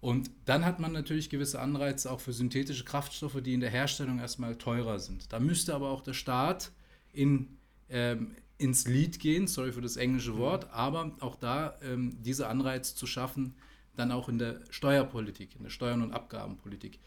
[0.00, 4.18] Und dann hat man natürlich gewisse Anreize auch für synthetische Kraftstoffe, die in der Herstellung
[4.18, 5.32] erstmal teurer sind.
[5.32, 6.72] Da müsste aber auch der Staat
[7.12, 7.56] in,
[7.88, 10.38] ähm, ins Lied gehen, sorry für das englische mhm.
[10.38, 13.54] Wort, aber auch da ähm, diese Anreize zu schaffen,
[13.96, 16.98] dann auch in der Steuerpolitik, in der Steuern- und Abgabenpolitik.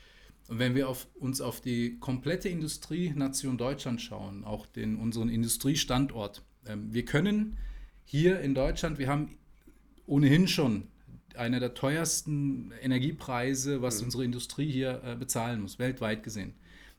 [0.48, 6.44] Und wenn wir auf, uns auf die komplette Industrienation Deutschland schauen, auch den, unseren Industriestandort,
[6.66, 7.58] ähm, wir können
[8.06, 9.38] hier in Deutschland, wir haben
[10.06, 10.88] ohnehin schon
[11.36, 14.06] einer der teuersten Energiepreise, was mhm.
[14.06, 16.54] unsere Industrie hier äh, bezahlen muss, weltweit gesehen.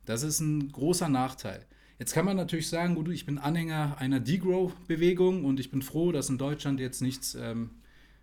[0.04, 1.66] Das ist ein großer Nachteil.
[1.98, 6.12] Jetzt kann man natürlich sagen, gut, ich bin Anhänger einer Degrow-Bewegung und ich bin froh,
[6.12, 7.70] dass in Deutschland jetzt nichts ähm,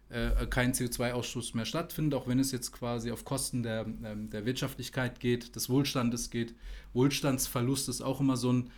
[0.09, 4.45] äh, kein CO2-Ausstoß mehr stattfindet, auch wenn es jetzt quasi auf Kosten der, ähm, der
[4.45, 6.53] Wirtschaftlichkeit geht, des Wohlstandes geht.
[6.93, 8.71] Wohlstandsverlust ist auch immer so ein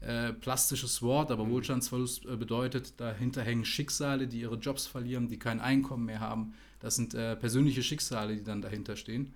[0.00, 1.52] äh, plastisches Wort, aber mhm.
[1.52, 6.54] Wohlstandsverlust äh, bedeutet, dahinter hängen Schicksale, die ihre Jobs verlieren, die kein Einkommen mehr haben.
[6.80, 9.32] Das sind äh, persönliche Schicksale, die dann dahinter stehen.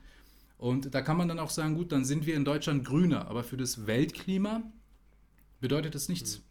[0.58, 3.44] Und da kann man dann auch sagen, gut, dann sind wir in Deutschland grüner, aber
[3.44, 4.62] für das Weltklima
[5.60, 6.38] bedeutet das nichts.
[6.38, 6.47] Mhm.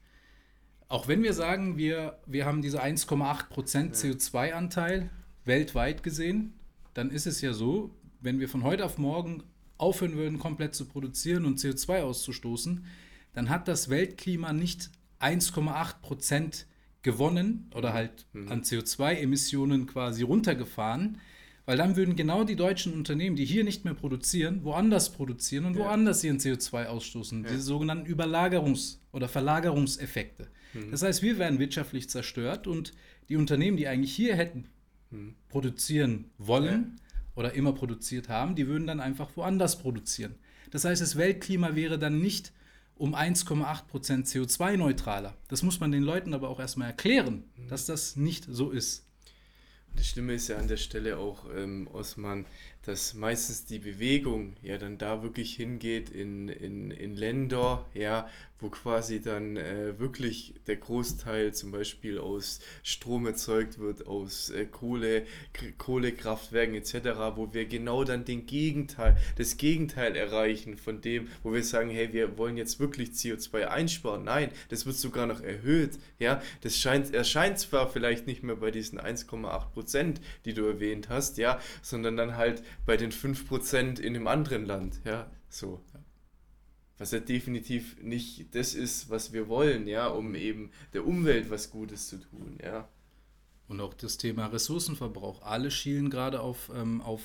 [0.90, 5.10] Auch wenn wir sagen, wir, wir haben diese 1,8 Prozent CO2-Anteil
[5.46, 6.54] weltweit gesehen,
[6.94, 9.44] dann ist es ja so, wenn wir von heute auf morgen
[9.78, 12.86] aufhören würden, komplett zu produzieren und CO2 auszustoßen,
[13.34, 16.66] dann hat das Weltklima nicht 1,8 Prozent
[17.04, 21.20] gewonnen oder halt an CO2-Emissionen quasi runtergefahren,
[21.66, 25.76] weil dann würden genau die deutschen Unternehmen, die hier nicht mehr produzieren, woanders produzieren und
[25.76, 25.86] Ja.
[25.86, 27.44] woanders ihren CO2 ausstoßen.
[27.44, 27.50] Ja.
[27.50, 30.48] Diese sogenannten Überlagerungs- oder Verlagerungseffekte.
[30.86, 30.92] Mhm.
[30.92, 32.94] Das heißt, wir werden wirtschaftlich zerstört und
[33.30, 34.70] die Unternehmen, die eigentlich hier hätten
[35.10, 35.36] Mhm.
[35.48, 37.00] produzieren wollen
[37.36, 40.36] oder immer produziert haben, die würden dann einfach woanders produzieren.
[40.72, 42.52] Das heißt, das Weltklima wäre dann nicht
[42.96, 45.34] um 1,8 Prozent CO2-neutraler.
[45.48, 49.06] Das muss man den Leuten aber auch erstmal erklären, dass das nicht so ist.
[49.96, 52.46] Das Schlimme ist ja an der Stelle auch, ähm, Osman,
[52.88, 58.30] dass meistens die Bewegung ja dann da wirklich hingeht in, in, in Länder, ja,
[58.60, 64.66] wo quasi dann äh, wirklich der Großteil zum Beispiel aus Strom erzeugt wird, aus äh,
[64.66, 65.26] Kohle,
[65.78, 66.96] Kohlekraftwerken etc.,
[67.36, 72.14] wo wir genau dann den Gegenteil, das Gegenteil erreichen von dem, wo wir sagen, hey,
[72.14, 74.24] wir wollen jetzt wirklich CO2 einsparen.
[74.24, 76.00] Nein, das wird sogar noch erhöht.
[76.20, 81.10] Ja, das scheint, erscheint zwar vielleicht nicht mehr bei diesen 1,8 Prozent, die du erwähnt
[81.10, 85.00] hast, ja, sondern dann halt bei den 5 Prozent in einem anderen Land.
[85.06, 85.82] Ja, so.
[86.98, 91.70] Was ja definitiv nicht das ist, was wir wollen, ja, um eben der Umwelt was
[91.70, 92.88] Gutes zu tun, ja.
[93.68, 95.42] Und auch das Thema Ressourcenverbrauch.
[95.44, 97.22] Alle schielen gerade auf, ähm, auf,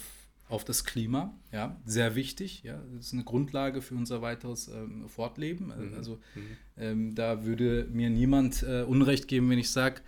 [0.49, 1.33] auf das Klima.
[1.53, 2.65] Ja, sehr wichtig.
[2.65, 5.67] Ja, das ist eine Grundlage für unser weiteres ähm, Fortleben.
[5.69, 5.95] Mhm.
[5.95, 6.41] Also Mhm.
[6.77, 10.03] ähm, da würde mir niemand äh, Unrecht geben, wenn ich sage,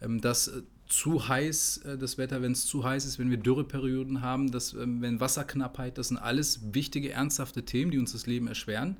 [0.00, 3.38] ähm, dass äh, zu heiß äh, das Wetter, wenn es zu heiß ist, wenn wir
[3.38, 8.26] Dürreperioden haben, dass, ähm, wenn Wasserknappheit, das sind alles wichtige, ernsthafte Themen, die uns das
[8.26, 8.96] Leben erschweren.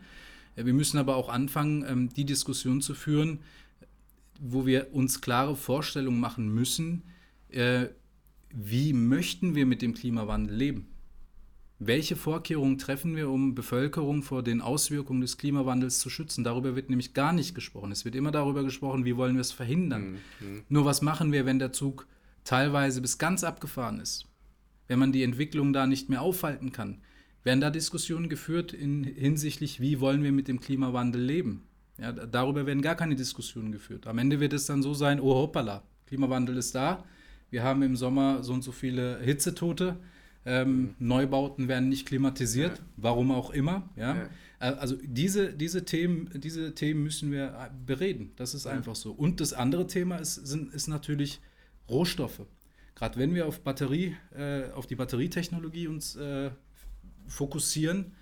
[0.56, 3.40] Äh, wir müssen aber auch anfangen, ähm, die Diskussion zu führen,
[4.40, 7.02] wo wir uns klare Vorstellungen machen müssen,
[7.50, 7.88] äh,
[8.52, 10.88] wie möchten wir mit dem Klimawandel leben?
[11.82, 16.44] Welche Vorkehrungen treffen wir, um Bevölkerung vor den Auswirkungen des Klimawandels zu schützen?
[16.44, 17.90] Darüber wird nämlich gar nicht gesprochen.
[17.90, 20.18] Es wird immer darüber gesprochen, wie wollen wir es verhindern.
[20.40, 20.62] Mhm.
[20.68, 22.06] Nur was machen wir, wenn der Zug
[22.44, 24.26] teilweise bis ganz abgefahren ist?
[24.88, 27.00] Wenn man die Entwicklung da nicht mehr aufhalten kann?
[27.44, 31.62] Werden da Diskussionen geführt in, hinsichtlich, wie wollen wir mit dem Klimawandel leben?
[31.96, 34.06] Ja, da- darüber werden gar keine Diskussionen geführt.
[34.06, 37.04] Am Ende wird es dann so sein, oh hoppala, Klimawandel ist da.
[37.48, 39.96] Wir haben im Sommer so und so viele Hitzetote.
[40.46, 42.84] Ähm, Neubauten werden nicht klimatisiert, Ja.
[42.96, 43.88] warum auch immer.
[43.96, 44.16] Ja?
[44.16, 44.22] Ja.
[44.60, 48.32] Äh, Also diese, diese, Themen, diese Themen müssen wir äh, bereden.
[48.36, 48.70] Das ist Ja.
[48.72, 49.12] einfach so.
[49.12, 51.40] Und das andere Thema ist, sind, ist natürlich
[51.90, 52.40] Rohstoffe.
[52.94, 56.50] Gerade wenn wir auf Batterie, äh, auf die Batterietechnologie uns äh,
[57.26, 58.12] fokussieren,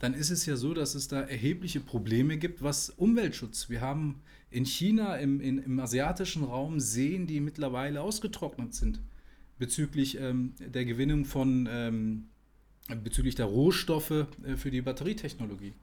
[0.00, 3.68] dann ist es ja so, dass es da erhebliche Probleme gibt, was Umweltschutz.
[3.68, 9.00] Wir haben in China, im, in, im asiatischen Raum Seen, die mittlerweile ausgetrocknet sind
[9.60, 12.24] bezüglich ähm, der Gewinnung von, ähm,
[13.04, 15.74] bezüglich der Rohstoffe äh, für die Batterietechnologie.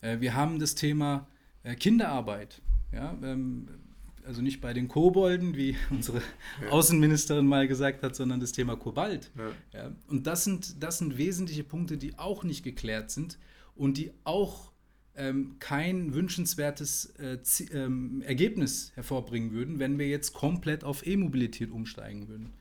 [0.00, 1.28] Äh, wir haben das Thema
[1.62, 2.60] äh, Kinderarbeit.
[2.92, 3.68] Ja, ähm,
[4.24, 6.22] also nicht bei den Kobolden, wie unsere
[6.70, 9.30] Außenministerin mal gesagt hat, sondern das Thema Kobalt.
[9.36, 9.80] Ja.
[9.80, 13.38] Ja, und das sind, das sind wesentliche Punkte, die auch nicht geklärt sind
[13.76, 14.72] und die auch
[15.14, 17.38] ähm, kein wünschenswertes äh,
[17.72, 22.52] ähm, Ergebnis hervorbringen würden, wenn wir jetzt komplett auf E-Mobilität umsteigen würden.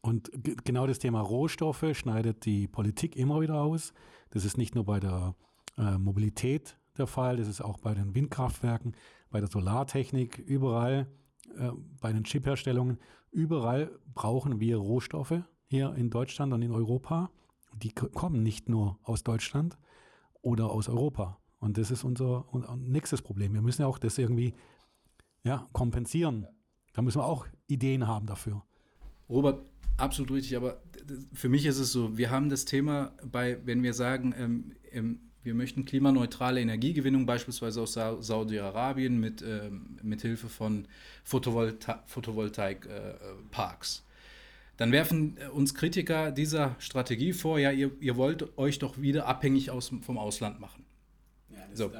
[0.00, 3.92] Und ge- genau das Thema Rohstoffe schneidet die Politik immer wieder aus.
[4.30, 5.34] Das ist nicht nur bei der
[5.76, 8.94] äh, Mobilität der Fall, das ist auch bei den Windkraftwerken,
[9.30, 11.06] bei der Solartechnik, überall,
[11.56, 11.70] äh,
[12.00, 12.98] bei den Chipherstellungen.
[13.30, 17.30] Überall brauchen wir Rohstoffe hier in Deutschland und in Europa.
[17.74, 19.78] Die kommen nicht nur aus Deutschland
[20.40, 21.38] oder aus Europa.
[21.60, 23.52] Und das ist unser, unser nächstes Problem.
[23.52, 24.54] Wir müssen ja auch das irgendwie
[25.44, 26.46] ja, kompensieren.
[26.94, 28.62] Da müssen wir auch Ideen haben dafür.
[29.28, 29.64] Robert,
[29.98, 30.80] absolut richtig, aber
[31.32, 35.20] für mich ist es so, wir haben das Thema bei, wenn wir sagen, ähm, ähm,
[35.42, 40.86] wir möchten klimaneutrale Energiegewinnung beispielsweise aus Sa Saudi-Arabien mit, ähm, mit Hilfe von
[41.24, 44.04] Photovolta Photovoltaik-Parks.
[44.76, 49.26] dann werfen äh, uns Kritiker dieser Strategie vor, ja, ihr, ihr wollt euch doch wieder
[49.26, 50.84] abhängig aus, vom Ausland machen.
[51.74, 51.90] so.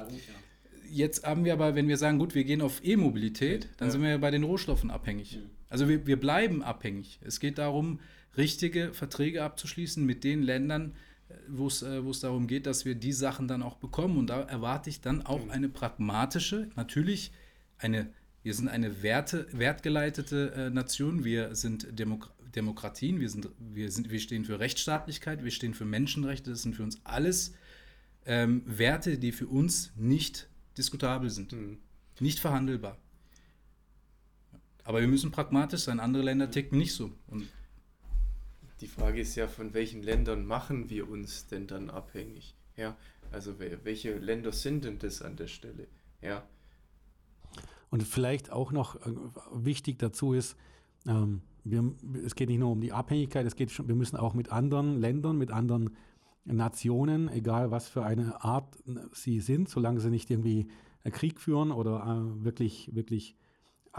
[0.91, 3.91] Jetzt haben wir aber, wenn wir sagen, gut, wir gehen auf E-Mobilität, dann Ja.
[3.91, 5.39] sind wir ja bei den Rohstoffen abhängig.
[5.69, 7.19] Also wir, wir bleiben abhängig.
[7.21, 7.99] Es geht darum,
[8.37, 10.95] richtige Verträge abzuschließen mit den Ländern,
[11.29, 14.17] äh, wo es äh, wo es darum geht, dass wir die Sachen dann auch bekommen.
[14.17, 17.31] Und da erwarte ich dann auch eine pragmatische, natürlich
[17.77, 18.11] eine,
[18.43, 24.09] wir sind eine Werte, wertgeleitete äh, Nation, wir sind Demok Demokratien, wir, sind, wir, sind,
[24.09, 27.53] wir stehen für Rechtsstaatlichkeit, wir stehen für Menschenrechte, das sind für uns alles
[28.25, 31.55] ähm, Werte, die für uns nicht diskutabel sind,
[32.19, 32.97] nicht verhandelbar.
[34.89, 35.99] Aber wir müssen pragmatisch sein.
[35.99, 37.11] Andere Länder ticken nicht so.
[37.27, 37.47] Und
[38.81, 42.55] die Frage ist ja, von welchen Ländern machen wir uns denn dann abhängig?
[42.75, 42.97] Ja,
[43.31, 45.85] also welche Länder sind denn das an der Stelle?
[46.23, 46.41] Ja.
[47.91, 49.13] Und vielleicht auch noch äh,
[49.53, 50.55] wichtig dazu ist,
[51.05, 51.93] ähm, wir,
[52.25, 54.99] es geht nicht nur um die Abhängigkeit, es geht schon, wir müssen auch mit anderen
[54.99, 55.95] Ländern, mit anderen
[56.45, 58.75] Nationen, egal was für eine Art
[59.13, 60.67] sie sind, solange sie nicht irgendwie
[61.11, 63.35] Krieg führen oder äh, wirklich, wirklich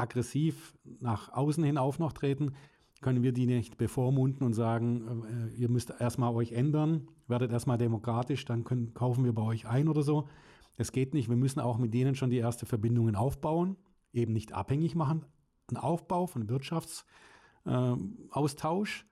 [0.01, 2.53] aggressiv nach außen hin auf noch treten,
[3.01, 7.79] können wir die nicht bevormunden und sagen, äh, ihr müsst erstmal euch ändern, werdet erstmal
[7.79, 10.29] demokratisch, dann können, kaufen wir bei euch ein oder so.
[10.77, 11.29] Das geht nicht.
[11.29, 13.77] Wir müssen auch mit denen schon die ersten Verbindungen aufbauen,
[14.13, 15.25] eben nicht abhängig machen,
[15.69, 19.05] einen Aufbau von Wirtschaftsaustausch äh,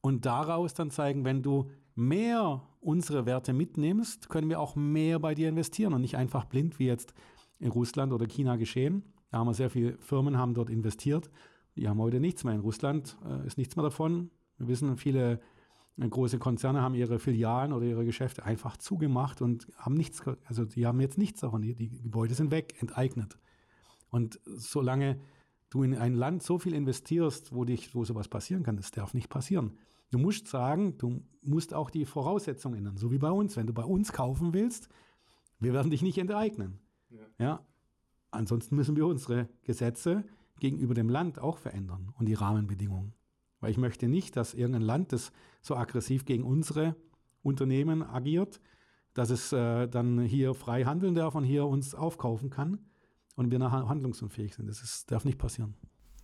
[0.00, 5.34] und daraus dann zeigen, wenn du mehr unsere Werte mitnimmst, können wir auch mehr bei
[5.34, 7.14] dir investieren und nicht einfach blind, wie jetzt
[7.58, 9.02] in Russland oder China geschehen.
[9.30, 11.30] Da haben wir sehr viele Firmen haben dort investiert.
[11.76, 12.54] Die haben heute nichts mehr.
[12.54, 14.30] In Russland äh, ist nichts mehr davon.
[14.58, 15.40] Wir wissen, viele
[15.98, 20.64] äh, große Konzerne haben ihre Filialen oder ihre Geschäfte einfach zugemacht und haben nichts, also
[20.64, 21.62] die haben jetzt nichts davon.
[21.62, 23.38] Die, die Gebäude sind weg, enteignet.
[24.10, 25.20] Und solange
[25.70, 29.14] du in ein Land so viel investierst, wo dich, wo sowas passieren kann, das darf
[29.14, 29.78] nicht passieren.
[30.10, 33.56] Du musst sagen, du musst auch die Voraussetzungen ändern, so wie bei uns.
[33.56, 34.88] Wenn du bei uns kaufen willst,
[35.58, 36.78] wir werden dich nicht enteignen.
[37.10, 37.26] Ja.
[37.38, 37.66] ja?
[38.36, 40.24] Ansonsten müssen wir unsere Gesetze
[40.60, 43.12] gegenüber dem Land auch verändern und die Rahmenbedingungen.
[43.60, 45.32] Weil ich möchte nicht, dass irgendein Land, das
[45.62, 46.94] so aggressiv gegen unsere
[47.42, 48.60] Unternehmen agiert,
[49.14, 52.78] dass es äh, dann hier frei handeln darf und hier uns aufkaufen kann
[53.34, 54.68] und wir nachher handlungsunfähig sind.
[54.68, 55.74] Das ist, darf nicht passieren.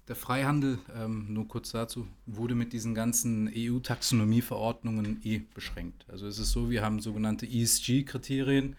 [0.09, 6.07] Der Freihandel, ähm, nur kurz dazu, wurde mit diesen ganzen EU-Taxonomie-Verordnungen eh beschränkt.
[6.09, 8.71] Also es ist so, wir haben sogenannte ESG-Kriterien.
[8.71, 8.77] Mhm.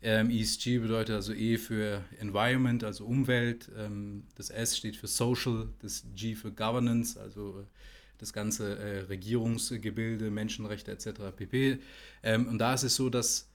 [0.00, 3.68] Ähm, ESG bedeutet also E für Environment, also Umwelt.
[3.76, 7.64] Ähm, das S steht für Social, das G für Governance, also
[8.18, 11.20] das ganze äh, Regierungsgebilde, Menschenrechte etc.
[11.36, 11.78] pp.
[12.22, 13.48] Ähm, und da ist es so, dass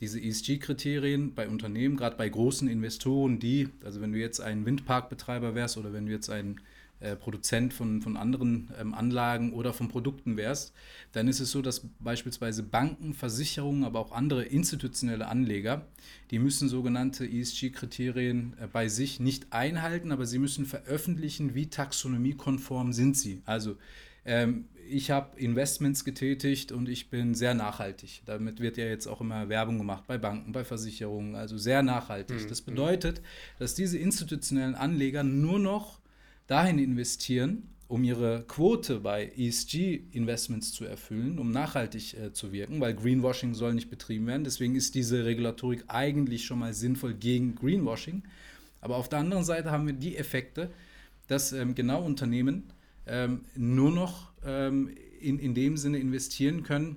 [0.00, 5.54] diese ESG-Kriterien bei Unternehmen, gerade bei großen Investoren, die, also wenn du jetzt ein Windparkbetreiber
[5.54, 6.60] wärst oder wenn du jetzt ein
[7.00, 10.72] äh, Produzent von, von anderen ähm, Anlagen oder von Produkten wärst,
[11.12, 15.86] dann ist es so, dass beispielsweise Banken, Versicherungen, aber auch andere institutionelle Anleger,
[16.30, 22.92] die müssen sogenannte ESG-Kriterien äh, bei sich nicht einhalten, aber sie müssen veröffentlichen, wie taxonomiekonform
[22.92, 23.42] sind sie.
[23.44, 23.76] Also
[24.24, 28.22] ähm, ich habe Investments getätigt und ich bin sehr nachhaltig.
[28.26, 32.44] Damit wird ja jetzt auch immer Werbung gemacht bei Banken, bei Versicherungen, also sehr nachhaltig.
[32.44, 32.48] Mhm.
[32.48, 33.22] Das bedeutet,
[33.58, 36.00] dass diese institutionellen Anleger nur noch
[36.48, 42.94] dahin investieren, um ihre Quote bei ESG-Investments zu erfüllen, um nachhaltig äh, zu wirken, weil
[42.94, 44.44] Greenwashing soll nicht betrieben werden.
[44.44, 48.24] Deswegen ist diese Regulatorik eigentlich schon mal sinnvoll gegen Greenwashing.
[48.80, 50.70] Aber auf der anderen Seite haben wir die Effekte,
[51.28, 52.72] dass ähm, genau Unternehmen
[53.06, 54.90] ähm, nur noch ähm,
[55.20, 56.96] in, in dem Sinne investieren können,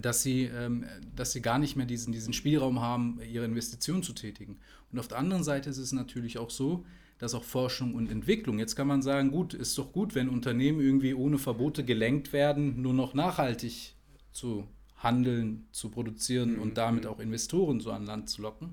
[0.00, 4.12] dass sie, ähm, dass sie gar nicht mehr diesen, diesen Spielraum haben, ihre Investitionen zu
[4.14, 4.58] tätigen.
[4.92, 6.84] Und auf der anderen Seite ist es natürlich auch so,
[7.18, 10.80] dass auch Forschung und Entwicklung, jetzt kann man sagen, gut, ist doch gut, wenn Unternehmen
[10.80, 13.94] irgendwie ohne Verbote gelenkt werden, nur noch nachhaltig
[14.32, 16.62] zu handeln, zu produzieren mhm.
[16.62, 18.70] und damit auch Investoren so an Land zu locken.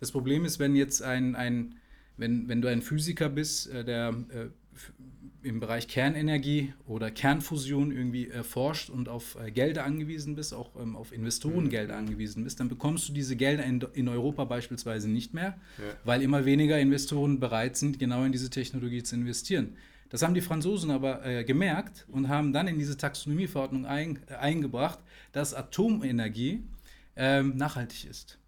[0.00, 1.76] Das Problem ist, wenn jetzt ein, ein
[2.16, 4.46] wenn, wenn du ein Physiker bist, äh, der äh,
[5.42, 10.70] im Bereich Kernenergie oder Kernfusion irgendwie äh, forscht und auf äh, Gelder angewiesen bist, auch
[10.80, 12.00] ähm, auf Investorengelder mhm.
[12.00, 15.84] angewiesen bist, dann bekommst du diese Gelder in, in Europa beispielsweise nicht mehr, ja.
[16.04, 19.76] weil immer weniger Investoren bereit sind, genau in diese Technologie zu investieren.
[20.12, 24.34] Das haben die Franzosen aber äh, gemerkt und haben dann in diese Taxonomieverordnung ein, äh,
[24.34, 24.98] eingebracht,
[25.32, 26.62] dass Atomenergie
[27.16, 28.38] ähm, nachhaltig ist.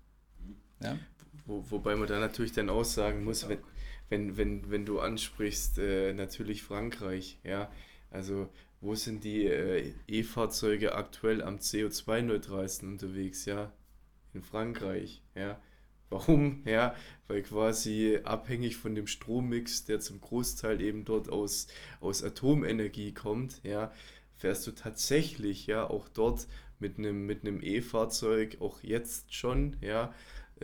[0.82, 0.98] Ja?
[1.46, 3.58] Wo, wobei man da natürlich dann aussagen muss, wenn,
[4.08, 7.70] wenn, wenn, wenn du ansprichst, äh, natürlich Frankreich, ja,
[8.10, 8.48] also
[8.80, 13.72] wo sind die äh, E-Fahrzeuge aktuell am CO2-neutralsten unterwegs, ja,
[14.34, 15.60] in Frankreich, ja.
[16.10, 16.62] Warum?
[16.64, 16.94] Ja,
[17.26, 21.66] weil quasi abhängig von dem Strommix, der zum Großteil eben dort aus,
[22.00, 23.90] aus Atomenergie kommt, ja,
[24.36, 26.46] fährst du tatsächlich ja auch dort
[26.78, 30.14] mit einem mit einem E-Fahrzeug auch jetzt schon, ja,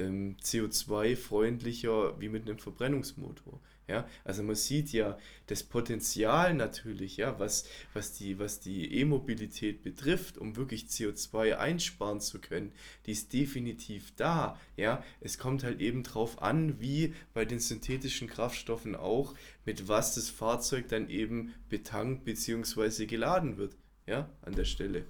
[0.01, 3.61] ähm, CO2-freundlicher wie mit einem Verbrennungsmotor.
[3.90, 9.82] Ja, also man sieht ja das Potenzial natürlich, ja, was, was die, was die E-Mobilität
[9.82, 12.70] betrifft, um wirklich CO2 einsparen zu können,
[13.07, 14.57] die ist definitiv da.
[14.76, 19.34] Ja, es kommt halt eben drauf an, wie bei den synthetischen Kraftstoffen auch,
[19.64, 23.07] mit was das Fahrzeug dann eben betankt bzw.
[23.07, 23.76] geladen wird.
[24.07, 25.05] Ja, an der Stelle.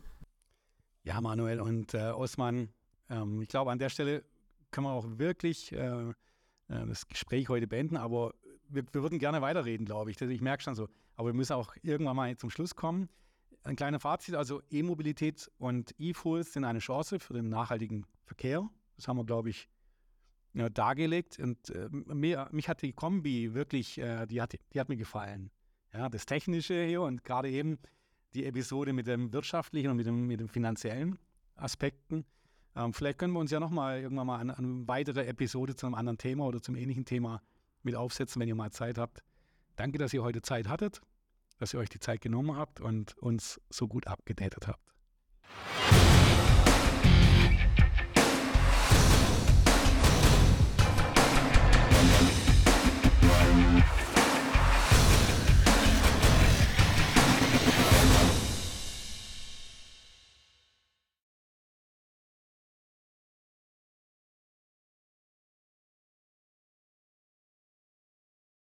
[1.05, 2.71] Ja, Manuel und äh, Osman,
[3.11, 4.25] ähm, ich glaube, an der Stelle
[4.71, 6.11] kann man auch wirklich äh,
[6.71, 7.97] äh, das Gespräch heute beenden.
[7.97, 8.35] Aber
[8.69, 10.21] wir, wir würden gerne weiterreden, glaube ich.
[10.21, 10.89] Ich merke schon so.
[11.17, 13.09] Aber wir müssen auch irgendwann mal zum Schluss kommen.
[13.63, 18.67] Ein kleiner Fazit, also E-Mobilität und E-Fuels sind eine Chance für den nachhaltigen Verkehr.
[18.97, 19.69] Das haben wir, glaube ich,
[20.55, 21.39] ja, dargelegt.
[21.39, 25.51] Und äh, mir, mich hat die Kombi wirklich, äh, die, hat, die hat mir gefallen.
[25.93, 27.79] Ja, das Technische hier und gerade eben
[28.33, 31.19] die Episode mit dem wirtschaftlichen und mit dem, mit dem finanziellen
[31.57, 32.25] Aspekten.
[32.77, 35.95] Ähm, vielleicht können wir uns ja nochmal irgendwann mal eine, eine weitere Episode zu einem
[35.95, 37.43] anderen Thema oder zum ähnlichen Thema
[37.83, 39.23] mit aufsetzen, wenn ihr mal Zeit habt.
[39.77, 41.01] Danke, dass ihr heute Zeit hattet,
[41.59, 46.30] dass ihr euch die Zeit genommen habt und uns so gut abgedatet habt.